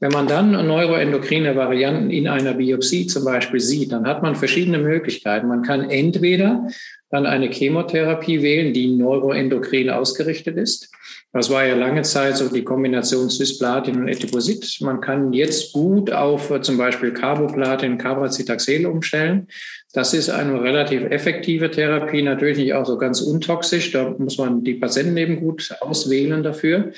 Wenn 0.00 0.12
man 0.12 0.28
dann 0.28 0.52
neuroendokrine 0.52 1.56
Varianten 1.56 2.10
in 2.10 2.28
einer 2.28 2.54
Biopsie 2.54 3.06
zum 3.06 3.24
Beispiel 3.24 3.58
sieht, 3.58 3.90
dann 3.90 4.06
hat 4.06 4.22
man 4.22 4.36
verschiedene 4.36 4.78
Möglichkeiten. 4.78 5.48
Man 5.48 5.62
kann 5.62 5.90
entweder 5.90 6.68
dann 7.10 7.26
eine 7.26 7.50
Chemotherapie 7.50 8.42
wählen, 8.42 8.72
die 8.72 8.88
neuroendokrin 8.88 9.90
ausgerichtet 9.90 10.56
ist. 10.56 10.90
Das 11.32 11.50
war 11.50 11.64
ja 11.64 11.74
lange 11.74 12.02
Zeit 12.02 12.38
so 12.38 12.48
die 12.48 12.64
Kombination 12.64 13.28
Cisplatin 13.28 13.96
und 13.96 14.08
Etiposit. 14.08 14.78
Man 14.80 15.00
kann 15.00 15.32
jetzt 15.32 15.72
gut 15.72 16.10
auf 16.10 16.50
äh, 16.50 16.62
zum 16.62 16.78
Beispiel 16.78 17.12
Carboplatin, 17.12 17.98
Carbazitaxel 17.98 18.86
umstellen. 18.86 19.46
Das 19.92 20.14
ist 20.14 20.30
eine 20.30 20.62
relativ 20.62 21.04
effektive 21.04 21.70
Therapie, 21.70 22.22
natürlich 22.22 22.58
nicht 22.58 22.74
auch 22.74 22.86
so 22.86 22.96
ganz 22.96 23.20
untoxisch. 23.20 23.92
Da 23.92 24.14
muss 24.18 24.38
man 24.38 24.64
die 24.64 24.74
Patienten 24.74 25.16
eben 25.16 25.40
gut 25.40 25.70
auswählen 25.80 26.42
dafür. 26.42 26.92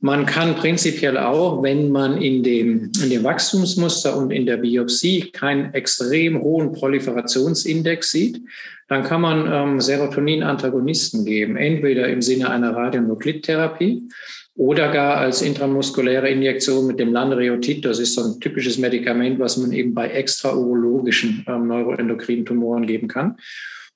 Man 0.00 0.26
kann 0.26 0.56
prinzipiell 0.56 1.16
auch, 1.16 1.62
wenn 1.62 1.90
man 1.90 2.20
in 2.20 2.42
dem, 2.42 2.90
in 3.02 3.10
dem 3.10 3.24
Wachstumsmuster 3.24 4.16
und 4.16 4.30
in 4.30 4.46
der 4.46 4.58
Biopsie 4.58 5.30
keinen 5.30 5.72
extrem 5.74 6.42
hohen 6.42 6.72
Proliferationsindex 6.72 8.10
sieht, 8.10 8.42
dann 8.88 9.02
kann 9.02 9.20
man 9.20 9.50
ähm, 9.52 9.80
Serotonin-Antagonisten 9.80 11.24
geben, 11.24 11.56
entweder 11.56 12.08
im 12.08 12.22
Sinne 12.22 12.50
einer 12.50 12.74
Radionuklidtherapie 12.74 14.08
oder 14.54 14.90
gar 14.90 15.18
als 15.18 15.42
intramuskuläre 15.42 16.30
Injektion 16.30 16.86
mit 16.86 16.98
dem 16.98 17.12
Lanreotid. 17.12 17.84
Das 17.84 17.98
ist 17.98 18.14
so 18.14 18.22
ein 18.22 18.40
typisches 18.40 18.78
Medikament, 18.78 19.38
was 19.38 19.56
man 19.56 19.72
eben 19.72 19.92
bei 19.92 20.08
extraurologischen 20.08 21.44
ähm, 21.48 21.66
neuroendokrinen 21.66 22.46
Tumoren 22.46 22.86
geben 22.86 23.08
kann. 23.08 23.36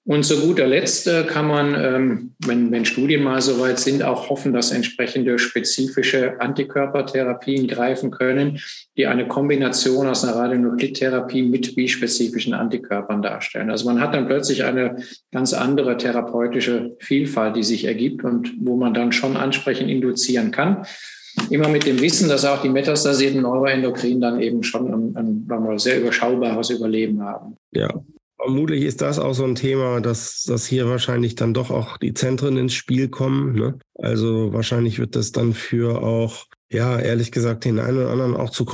Und 0.07 0.25
zu 0.25 0.40
guter 0.40 0.66
Letzt 0.66 1.07
äh, 1.07 1.25
kann 1.25 1.47
man, 1.47 1.75
ähm, 1.75 2.35
wenn, 2.47 2.73
wenn 2.73 2.87
Studien 2.87 3.23
mal 3.23 3.42
soweit 3.42 3.78
sind, 3.78 4.02
auch 4.02 4.30
hoffen, 4.30 4.54
dass 4.54 4.73
entsprechende 4.73 5.38
spezifische 5.38 6.40
Antikörpertherapien 6.40 7.69
greifen 7.69 8.11
können, 8.11 8.59
die 8.97 9.07
eine 9.07 9.28
Kombination 9.28 10.09
aus 10.09 10.25
einer 10.25 10.37
Radionuklidtherapie 10.37 11.42
mit 11.42 11.76
bispezifischen 11.76 12.54
Antikörpern 12.54 13.21
darstellen. 13.21 13.71
Also 13.71 13.85
man 13.85 14.00
hat 14.00 14.14
dann 14.14 14.26
plötzlich 14.26 14.64
eine 14.64 14.97
ganz 15.33 15.52
andere 15.52 15.99
therapeutische 15.99 16.97
Vielfalt, 16.99 17.57
die 17.57 17.62
sich 17.62 17.85
ergibt 17.85 18.25
und 18.25 18.54
wo 18.59 18.76
man 18.76 18.95
dann 18.95 19.12
schon 19.12 19.37
ansprechend 19.37 19.90
induzieren 19.90 20.50
kann. 20.50 20.87
Immer 21.50 21.69
mit 21.69 21.87
dem 21.87 22.00
Wissen, 22.00 22.28
dass 22.28 22.47
auch 22.47 22.62
die 22.62 22.71
metastasierten 22.71 23.42
Neuroendokrinen 23.42 24.21
dann 24.21 24.40
eben 24.40 24.62
schon 24.62 24.92
ein, 24.92 25.16
ein, 25.16 25.47
ein 25.49 25.78
sehr 25.78 26.00
überschaubares 26.00 26.71
Überleben 26.71 27.23
haben. 27.23 27.57
Ja, 27.73 28.02
Vermutlich 28.42 28.85
ist 28.85 29.02
das 29.02 29.18
auch 29.18 29.35
so 29.35 29.44
ein 29.44 29.54
Thema, 29.54 30.00
dass, 30.00 30.44
dass 30.44 30.66
hier 30.66 30.88
wahrscheinlich 30.88 31.35
dann 31.35 31.52
doch 31.52 31.70
auch 31.70 31.99
die 31.99 32.14
Zentren 32.14 32.57
ins 32.57 32.72
Spiel 32.72 33.09
kommen. 33.09 33.53
Ne? 33.53 33.79
Also 33.94 34.53
wahrscheinlich 34.55 34.98
wird 34.98 35.14
das 35.14 35.31
dann 35.33 35.53
für 35.53 36.03
auch, 36.03 36.46
ja, 36.70 36.98
ehrlich 36.98 37.33
gesagt, 37.33 37.66
den 37.66 37.79
einen 37.79 37.98
oder 37.98 38.11
anderen 38.11 38.37
auch 38.37 38.48
zu, 38.48 38.64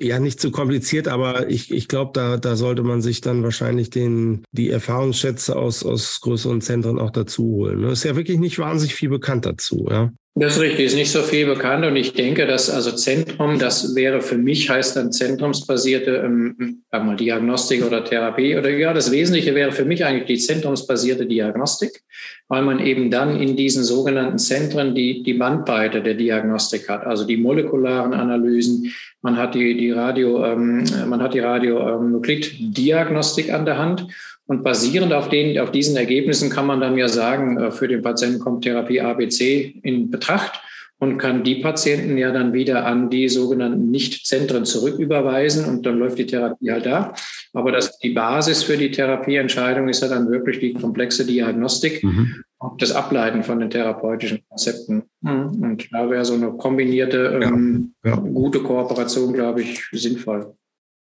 ja, 0.00 0.20
nicht 0.20 0.40
zu 0.40 0.52
kompliziert, 0.52 1.08
aber 1.08 1.48
ich, 1.48 1.72
ich 1.72 1.88
glaube, 1.88 2.12
da, 2.14 2.36
da 2.36 2.54
sollte 2.54 2.84
man 2.84 3.02
sich 3.02 3.20
dann 3.20 3.42
wahrscheinlich 3.42 3.90
den, 3.90 4.44
die 4.52 4.70
Erfahrungsschätze 4.70 5.56
aus, 5.56 5.84
aus 5.84 6.20
größeren 6.20 6.60
Zentren 6.60 7.00
auch 7.00 7.10
dazu 7.10 7.42
holen. 7.42 7.80
Ne? 7.80 7.90
Ist 7.90 8.04
ja 8.04 8.14
wirklich 8.14 8.38
nicht 8.38 8.60
wahnsinnig 8.60 8.94
viel 8.94 9.08
bekannt 9.08 9.44
dazu, 9.44 9.88
ja. 9.90 10.12
Das 10.40 10.56
ist 10.56 10.62
richtig, 10.62 10.86
ist 10.86 10.94
nicht 10.94 11.12
so 11.12 11.20
viel 11.20 11.44
bekannt 11.44 11.84
und 11.84 11.96
ich 11.96 12.14
denke, 12.14 12.46
dass 12.46 12.70
also 12.70 12.92
Zentrum, 12.92 13.58
das 13.58 13.94
wäre 13.94 14.22
für 14.22 14.38
mich, 14.38 14.70
heißt 14.70 14.96
dann 14.96 15.12
zentrumsbasierte 15.12 16.22
ähm, 16.24 16.82
Diagnostik 17.18 17.84
oder 17.84 18.02
Therapie 18.02 18.56
oder 18.56 18.70
ja, 18.70 18.94
das 18.94 19.12
Wesentliche 19.12 19.54
wäre 19.54 19.70
für 19.70 19.84
mich 19.84 20.02
eigentlich 20.02 20.24
die 20.24 20.38
zentrumsbasierte 20.38 21.26
Diagnostik, 21.26 22.00
weil 22.48 22.62
man 22.62 22.78
eben 22.78 23.10
dann 23.10 23.38
in 23.38 23.54
diesen 23.54 23.84
sogenannten 23.84 24.38
Zentren 24.38 24.94
die, 24.94 25.22
die 25.22 25.34
Bandbreite 25.34 26.00
der 26.00 26.14
Diagnostik 26.14 26.88
hat, 26.88 27.04
also 27.04 27.26
die 27.26 27.36
molekularen 27.36 28.14
Analysen, 28.14 28.94
man 29.20 29.36
hat 29.36 29.54
die, 29.54 29.76
die 29.76 29.90
Radio, 29.90 30.42
ähm, 30.46 30.86
man 31.06 31.20
hat 31.20 31.34
die 31.34 31.40
Radionukliddiagnostik 31.40 33.48
ähm, 33.48 33.54
an 33.56 33.66
der 33.66 33.76
Hand 33.76 34.06
und 34.50 34.64
basierend 34.64 35.12
auf, 35.12 35.28
den, 35.28 35.56
auf 35.60 35.70
diesen 35.70 35.96
Ergebnissen 35.96 36.50
kann 36.50 36.66
man 36.66 36.80
dann 36.80 36.98
ja 36.98 37.06
sagen, 37.06 37.56
äh, 37.56 37.70
für 37.70 37.86
den 37.86 38.02
Patienten 38.02 38.40
kommt 38.40 38.64
Therapie 38.64 39.00
ABC 39.00 39.78
in 39.84 40.10
Betracht 40.10 40.60
und 40.98 41.18
kann 41.18 41.44
die 41.44 41.60
Patienten 41.60 42.18
ja 42.18 42.32
dann 42.32 42.52
wieder 42.52 42.84
an 42.84 43.10
die 43.10 43.28
sogenannten 43.28 43.92
Nicht-Zentren 43.92 44.64
zurücküberweisen 44.64 45.66
und 45.66 45.86
dann 45.86 46.00
läuft 46.00 46.18
die 46.18 46.26
Therapie 46.26 46.72
halt 46.72 46.84
da. 46.84 47.14
Aber 47.52 47.70
das, 47.70 47.96
die 48.00 48.10
Basis 48.10 48.64
für 48.64 48.76
die 48.76 48.90
Therapieentscheidung 48.90 49.88
ist 49.88 50.02
ja 50.02 50.08
dann 50.08 50.28
wirklich 50.32 50.58
die 50.58 50.74
komplexe 50.74 51.24
Diagnostik 51.24 52.02
mhm. 52.02 52.42
und 52.58 52.82
das 52.82 52.90
Ableiten 52.90 53.44
von 53.44 53.60
den 53.60 53.70
therapeutischen 53.70 54.40
Konzepten. 54.48 55.04
Mhm. 55.20 55.62
Und 55.62 55.88
da 55.92 56.10
wäre 56.10 56.24
so 56.24 56.34
eine 56.34 56.50
kombinierte, 56.54 57.38
ähm, 57.40 57.94
ja. 58.04 58.16
gute 58.16 58.58
Kooperation, 58.64 59.32
glaube 59.32 59.62
ich, 59.62 59.80
sinnvoll. 59.92 60.56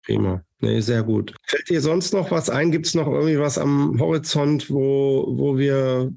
Prima. 0.05 0.41
Nee, 0.61 0.79
sehr 0.81 1.03
gut. 1.03 1.35
Fällt 1.43 1.69
dir 1.69 1.81
sonst 1.81 2.13
noch 2.13 2.31
was 2.31 2.49
ein? 2.49 2.71
Gibt 2.71 2.87
es 2.87 2.95
noch 2.95 3.07
irgendwie 3.07 3.39
was 3.39 3.57
am 3.57 3.99
Horizont, 3.99 4.71
wo, 4.71 5.25
wo 5.37 5.57
wir 5.57 6.13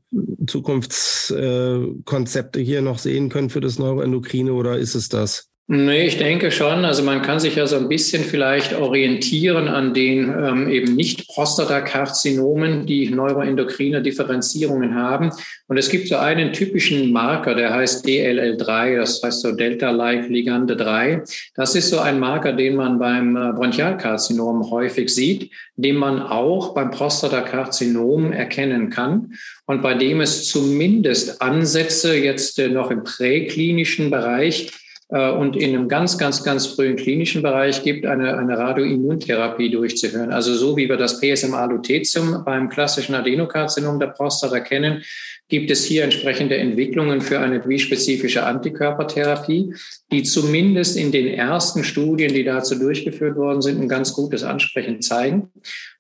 Zukunftskonzepte 0.47 2.61
äh, 2.61 2.65
hier 2.65 2.83
noch 2.83 2.99
sehen 2.99 3.31
können 3.31 3.51
für 3.51 3.61
das 3.61 3.79
Neuroendokrine 3.79 4.53
oder 4.53 4.79
ist 4.79 4.95
es 4.95 5.09
das? 5.09 5.48
Nee, 5.71 6.07
ich 6.07 6.17
denke 6.17 6.51
schon. 6.51 6.87
Also 6.87 7.03
man 7.03 7.21
kann 7.21 7.41
sich 7.41 7.57
ja 7.57 7.67
so 7.67 7.77
ein 7.77 7.91
bisschen 7.91 8.25
vielleicht 8.25 8.73
orientieren 8.73 9.69
an 9.69 9.93
den 9.93 10.33
ähm, 10.33 10.71
eben 10.71 10.97
nicht 10.97 11.29
Prostatakarzinomen, 11.29 12.87
die 12.87 13.11
neuroendokrine 13.11 14.01
Differenzierungen 14.01 14.95
haben. 14.95 15.31
Und 15.67 15.77
es 15.77 15.91
gibt 15.91 16.09
so 16.09 16.17
einen 16.17 16.55
typischen 16.55 17.13
Marker, 17.13 17.55
der 17.55 17.75
heißt 17.75 18.07
DLL3, 18.07 18.97
das 18.97 19.23
heißt 19.23 19.43
so 19.43 19.53
Delta-like 19.53 20.31
Ligande 20.31 20.75
3. 20.75 21.25
Das 21.55 21.75
ist 21.75 21.91
so 21.91 21.99
ein 21.99 22.19
Marker, 22.19 22.55
den 22.55 22.75
man 22.75 22.99
beim 22.99 23.37
äh, 23.37 23.53
Bronchialkarzinom 23.53 24.71
häufig 24.71 25.15
sieht, 25.15 25.51
den 25.77 25.97
man 25.97 26.23
auch 26.23 26.73
beim 26.73 26.91
Prostatakarzinom 26.91 28.33
erkennen 28.33 28.89
kann 28.89 29.35
und 29.67 29.83
bei 29.83 29.93
dem 29.93 30.23
es 30.23 30.49
zumindest 30.49 31.43
Ansätze 31.43 32.17
jetzt 32.17 32.59
äh, 32.59 32.69
noch 32.69 32.91
im 32.91 33.05
präklinischen 33.05 34.11
Bereich 34.11 34.73
und 35.09 35.57
in 35.57 35.75
einem 35.75 35.89
ganz, 35.89 36.19
ganz, 36.19 36.45
ganz 36.45 36.67
frühen 36.67 36.97
klinischen 36.97 37.43
Bereich 37.43 37.83
gibt, 37.83 38.05
eine, 38.05 38.37
eine 38.37 38.59
Radioimmuntherapie 38.59 39.71
durchzuführen. 39.71 40.33
Also 40.33 40.53
so 40.55 40.77
wie 40.77 40.89
wir 40.89 40.99
das 40.99 41.21
PSMA-Lutetium 41.21 42.45
beim 42.45 42.69
klassischen 42.69 43.15
Adenokarzinom 43.15 43.99
der 43.99 44.09
Prostata 44.09 44.61
kennen, 44.61 45.03
gibt 45.49 45.71
es 45.71 45.85
hier 45.85 46.05
entsprechende 46.05 46.59
Entwicklungen 46.59 47.23
für 47.23 47.41
eine 47.41 47.61
bispezifische 47.61 48.45
Antikörpertherapie, 48.45 49.75
die 50.13 50.23
zumindest 50.23 50.99
in 50.99 51.11
den 51.11 51.27
ersten 51.27 51.85
Studien, 51.85 52.35
die 52.35 52.45
dazu 52.45 52.79
durchgeführt 52.79 53.37
worden 53.37 53.63
sind, 53.63 53.81
ein 53.81 53.89
ganz 53.89 54.13
gutes 54.13 54.45
Ansprechen 54.45 55.01
zeigen. 55.01 55.51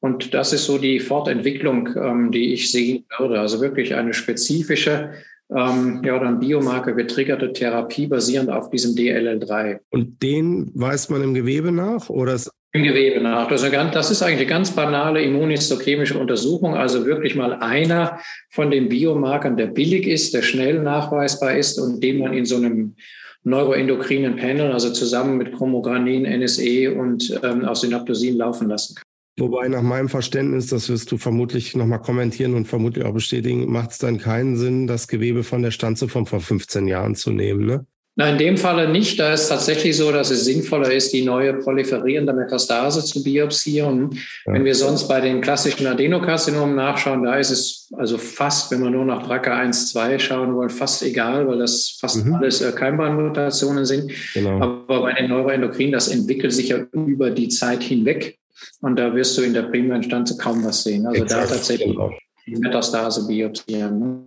Und 0.00 0.34
das 0.34 0.52
ist 0.52 0.66
so 0.66 0.76
die 0.76 1.00
Fortentwicklung, 1.00 1.88
ähm, 1.96 2.30
die 2.30 2.52
ich 2.52 2.70
sehen 2.70 3.06
würde. 3.18 3.40
Also 3.40 3.62
wirklich 3.62 3.94
eine 3.94 4.12
spezifische 4.12 5.12
ähm, 5.50 6.02
ja, 6.04 6.18
dann 6.18 6.40
Biomarker 6.40 6.92
getriggerte 6.92 7.52
Therapie 7.52 8.06
basierend 8.06 8.50
auf 8.50 8.70
diesem 8.70 8.94
DLL3. 8.94 9.78
Und 9.90 10.22
den 10.22 10.70
weist 10.74 11.10
man 11.10 11.22
im 11.22 11.34
Gewebe 11.34 11.72
nach 11.72 12.10
oder 12.10 12.34
ist 12.34 12.50
im 12.72 12.82
Gewebe 12.82 13.20
nach. 13.20 13.48
Das 13.48 13.62
ist, 13.62 13.72
ganz, 13.72 13.94
das 13.94 14.10
ist 14.10 14.22
eigentlich 14.22 14.40
eine 14.40 14.46
ganz 14.46 14.72
banale 14.72 15.22
immunistochemische 15.22 16.18
Untersuchung, 16.18 16.74
also 16.74 17.06
wirklich 17.06 17.34
mal 17.34 17.54
einer 17.54 18.18
von 18.50 18.70
den 18.70 18.90
Biomarkern, 18.90 19.56
der 19.56 19.68
billig 19.68 20.06
ist, 20.06 20.34
der 20.34 20.42
schnell 20.42 20.82
nachweisbar 20.82 21.56
ist 21.56 21.78
und 21.78 22.02
den 22.02 22.18
man 22.18 22.34
in 22.34 22.44
so 22.44 22.56
einem 22.56 22.94
neuroendokrinen 23.42 24.36
Panel, 24.36 24.72
also 24.72 24.92
zusammen 24.92 25.38
mit 25.38 25.54
Chromogranin, 25.54 26.24
NSE 26.24 26.94
und 26.94 27.40
ähm, 27.42 27.64
auch 27.64 27.76
Synaptosin 27.76 28.36
laufen 28.36 28.68
lassen 28.68 28.96
kann. 28.96 29.07
Wobei 29.38 29.68
nach 29.68 29.82
meinem 29.82 30.08
Verständnis, 30.08 30.66
das 30.66 30.88
wirst 30.88 31.10
du 31.12 31.18
vermutlich 31.18 31.76
nochmal 31.76 32.00
kommentieren 32.00 32.54
und 32.54 32.66
vermutlich 32.66 33.04
auch 33.04 33.14
bestätigen, 33.14 33.70
macht 33.70 33.92
es 33.92 33.98
dann 33.98 34.18
keinen 34.18 34.56
Sinn, 34.56 34.86
das 34.86 35.08
Gewebe 35.08 35.44
von 35.44 35.62
der 35.62 35.70
Stanze 35.70 36.08
von 36.08 36.26
vor 36.26 36.40
15 36.40 36.88
Jahren 36.88 37.14
zu 37.14 37.30
nehmen, 37.30 37.66
ne? 37.66 37.86
Nein, 38.18 38.32
in 38.32 38.38
dem 38.38 38.56
Falle 38.56 38.88
nicht. 38.88 39.20
Da 39.20 39.32
ist 39.32 39.48
tatsächlich 39.48 39.96
so, 39.96 40.10
dass 40.10 40.32
es 40.32 40.44
sinnvoller 40.44 40.90
ist, 40.90 41.12
die 41.12 41.24
neue 41.24 41.54
proliferierende 41.54 42.32
Metastase 42.32 43.04
zu 43.04 43.22
biopsieren. 43.22 44.10
Ja. 44.44 44.54
Wenn 44.54 44.64
wir 44.64 44.74
sonst 44.74 45.06
bei 45.06 45.20
den 45.20 45.40
klassischen 45.40 45.86
Adenokarzinomen 45.86 46.74
nachschauen, 46.74 47.22
da 47.22 47.36
ist 47.36 47.50
es 47.50 47.88
also 47.96 48.18
fast, 48.18 48.72
wenn 48.72 48.82
wir 48.82 48.90
nur 48.90 49.04
nach 49.04 49.24
BRCA1, 49.24 49.92
2 49.92 50.18
schauen 50.18 50.56
wollen, 50.56 50.68
fast 50.68 51.04
egal, 51.04 51.46
weil 51.46 51.60
das 51.60 51.96
fast 52.00 52.26
mhm. 52.26 52.34
alles 52.34 52.60
äh, 52.60 52.72
Keimbahnmutationen 52.72 53.84
sind. 53.84 54.10
Genau. 54.34 54.62
Aber 54.62 55.02
bei 55.02 55.12
den 55.12 55.30
Neuroendokrinen, 55.30 55.92
das 55.92 56.08
entwickelt 56.08 56.52
sich 56.52 56.70
ja 56.70 56.78
über 56.92 57.30
die 57.30 57.48
Zeit 57.48 57.84
hinweg. 57.84 58.36
Und 58.80 58.96
da 58.96 59.14
wirst 59.14 59.36
du 59.38 59.42
in 59.42 59.54
der 59.54 59.62
primären 59.62 60.02
Stanze 60.02 60.36
kaum 60.36 60.64
was 60.64 60.82
sehen. 60.82 61.06
Also 61.06 61.22
Exakt, 61.22 61.50
da 61.50 61.54
tatsächlich 61.54 61.92
genau. 61.92 62.12
die 62.46 62.56
Metastase 62.56 63.26
biopsieren. 63.26 63.98
Ne? 63.98 64.24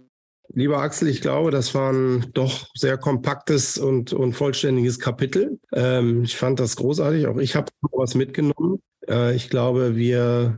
Lieber 0.53 0.79
Axel, 0.79 1.07
ich 1.07 1.21
glaube, 1.21 1.51
das 1.51 1.73
war 1.73 1.93
ein 1.93 2.31
doch 2.33 2.67
sehr 2.75 2.97
kompaktes 2.97 3.77
und, 3.77 4.11
und 4.11 4.33
vollständiges 4.33 4.99
Kapitel. 4.99 5.59
Ähm, 5.73 6.23
ich 6.23 6.35
fand 6.35 6.59
das 6.59 6.75
großartig. 6.75 7.27
Auch 7.27 7.37
ich 7.37 7.55
habe 7.55 7.71
was 7.91 8.15
mitgenommen. 8.15 8.79
Äh, 9.07 9.35
ich 9.35 9.49
glaube, 9.49 9.95
wir 9.95 10.57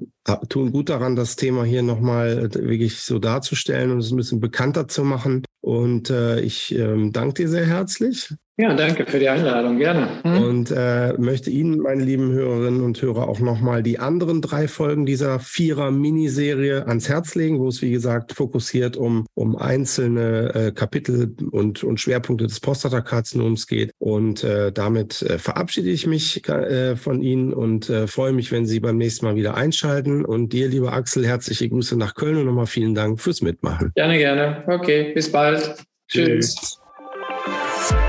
tun 0.50 0.72
gut 0.72 0.90
daran, 0.90 1.16
das 1.16 1.36
Thema 1.36 1.64
hier 1.64 1.84
nochmal 1.84 2.50
wirklich 2.54 3.02
so 3.02 3.20
darzustellen 3.20 3.92
und 3.92 4.00
es 4.00 4.12
ein 4.12 4.18
bisschen 4.18 4.40
bekannter 4.40 4.88
zu 4.88 5.04
machen. 5.04 5.44
Und 5.62 6.10
äh, 6.10 6.40
ich 6.42 6.74
ähm, 6.74 7.12
danke 7.12 7.44
dir 7.44 7.50
sehr 7.50 7.66
herzlich. 7.66 8.34
Ja, 8.56 8.72
danke 8.76 9.08
für 9.08 9.18
die 9.18 9.30
Einladung, 9.30 9.80
gerne. 9.80 10.08
Hm. 10.22 10.44
Und 10.44 10.72
äh, 10.72 11.14
möchte 11.14 11.50
Ihnen, 11.50 11.80
meine 11.80 12.04
lieben 12.04 12.32
Hörerinnen 12.34 12.84
und 12.84 13.02
Hörer, 13.02 13.28
auch 13.28 13.40
nochmal 13.40 13.82
die 13.82 13.98
anderen 13.98 14.44
drei 14.44 14.68
Folgen 14.68 15.08
dieser 15.08 15.40
Vierer-Miniserie 15.40 16.86
ans 16.86 17.10
Herz 17.10 17.34
legen, 17.34 17.60
wo 17.60 17.68
es, 17.68 17.82
wie 17.82 17.90
gesagt, 17.90 18.34
fokussiert 18.34 18.96
um, 18.96 19.26
um 19.34 19.56
einzelne 19.56 20.54
äh, 20.54 20.72
Kapitel 20.72 21.36
und, 21.50 21.84
und 21.84 22.00
Schwerpunkte 22.00 22.46
des 22.46 22.60
Prostatakarzinoms 22.60 23.66
geht. 23.66 23.90
Und 23.98 24.44
äh, 24.44 24.72
damit 24.72 25.24
äh, 25.24 25.40
verabschiede 25.40 25.90
ich 25.90 26.06
mich 26.06 26.48
äh, 26.48 26.96
von 26.96 27.24
Ihnen 27.24 27.54
und 27.54 27.90
äh, 27.90 28.06
freue 28.06 28.34
mich, 28.34 28.52
wenn 28.52 28.68
Sie 28.68 28.80
beim 28.80 28.98
nächsten 28.98 29.26
Mal 29.26 29.36
wieder 29.36 29.56
einschalten. 29.56 30.24
Und 30.24 30.54
dir, 30.54 30.68
lieber 30.68 30.94
Axel, 30.94 31.26
herzliche 31.26 31.70
Grüße 31.70 31.98
nach 31.98 32.14
Köln 32.14 32.38
und 32.38 32.46
nochmal 32.46 32.68
vielen 32.68 32.94
Dank 32.94 33.20
fürs 33.20 33.42
Mitmachen. 33.42 33.92
Gerne, 33.96 34.20
gerne. 34.20 34.64
Okay, 34.68 35.12
bis 35.16 35.32
bald. 35.32 35.74
Tschüss. 36.08 36.54
Tschüss. 36.54 38.04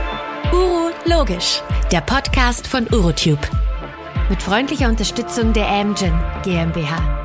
Logisch, 1.06 1.62
der 1.92 2.00
Podcast 2.00 2.66
von 2.66 2.86
Urotube. 2.92 3.46
Mit 4.28 4.42
freundlicher 4.42 4.88
Unterstützung 4.88 5.52
der 5.52 5.68
Amgen 5.68 6.12
GmbH. 6.42 7.23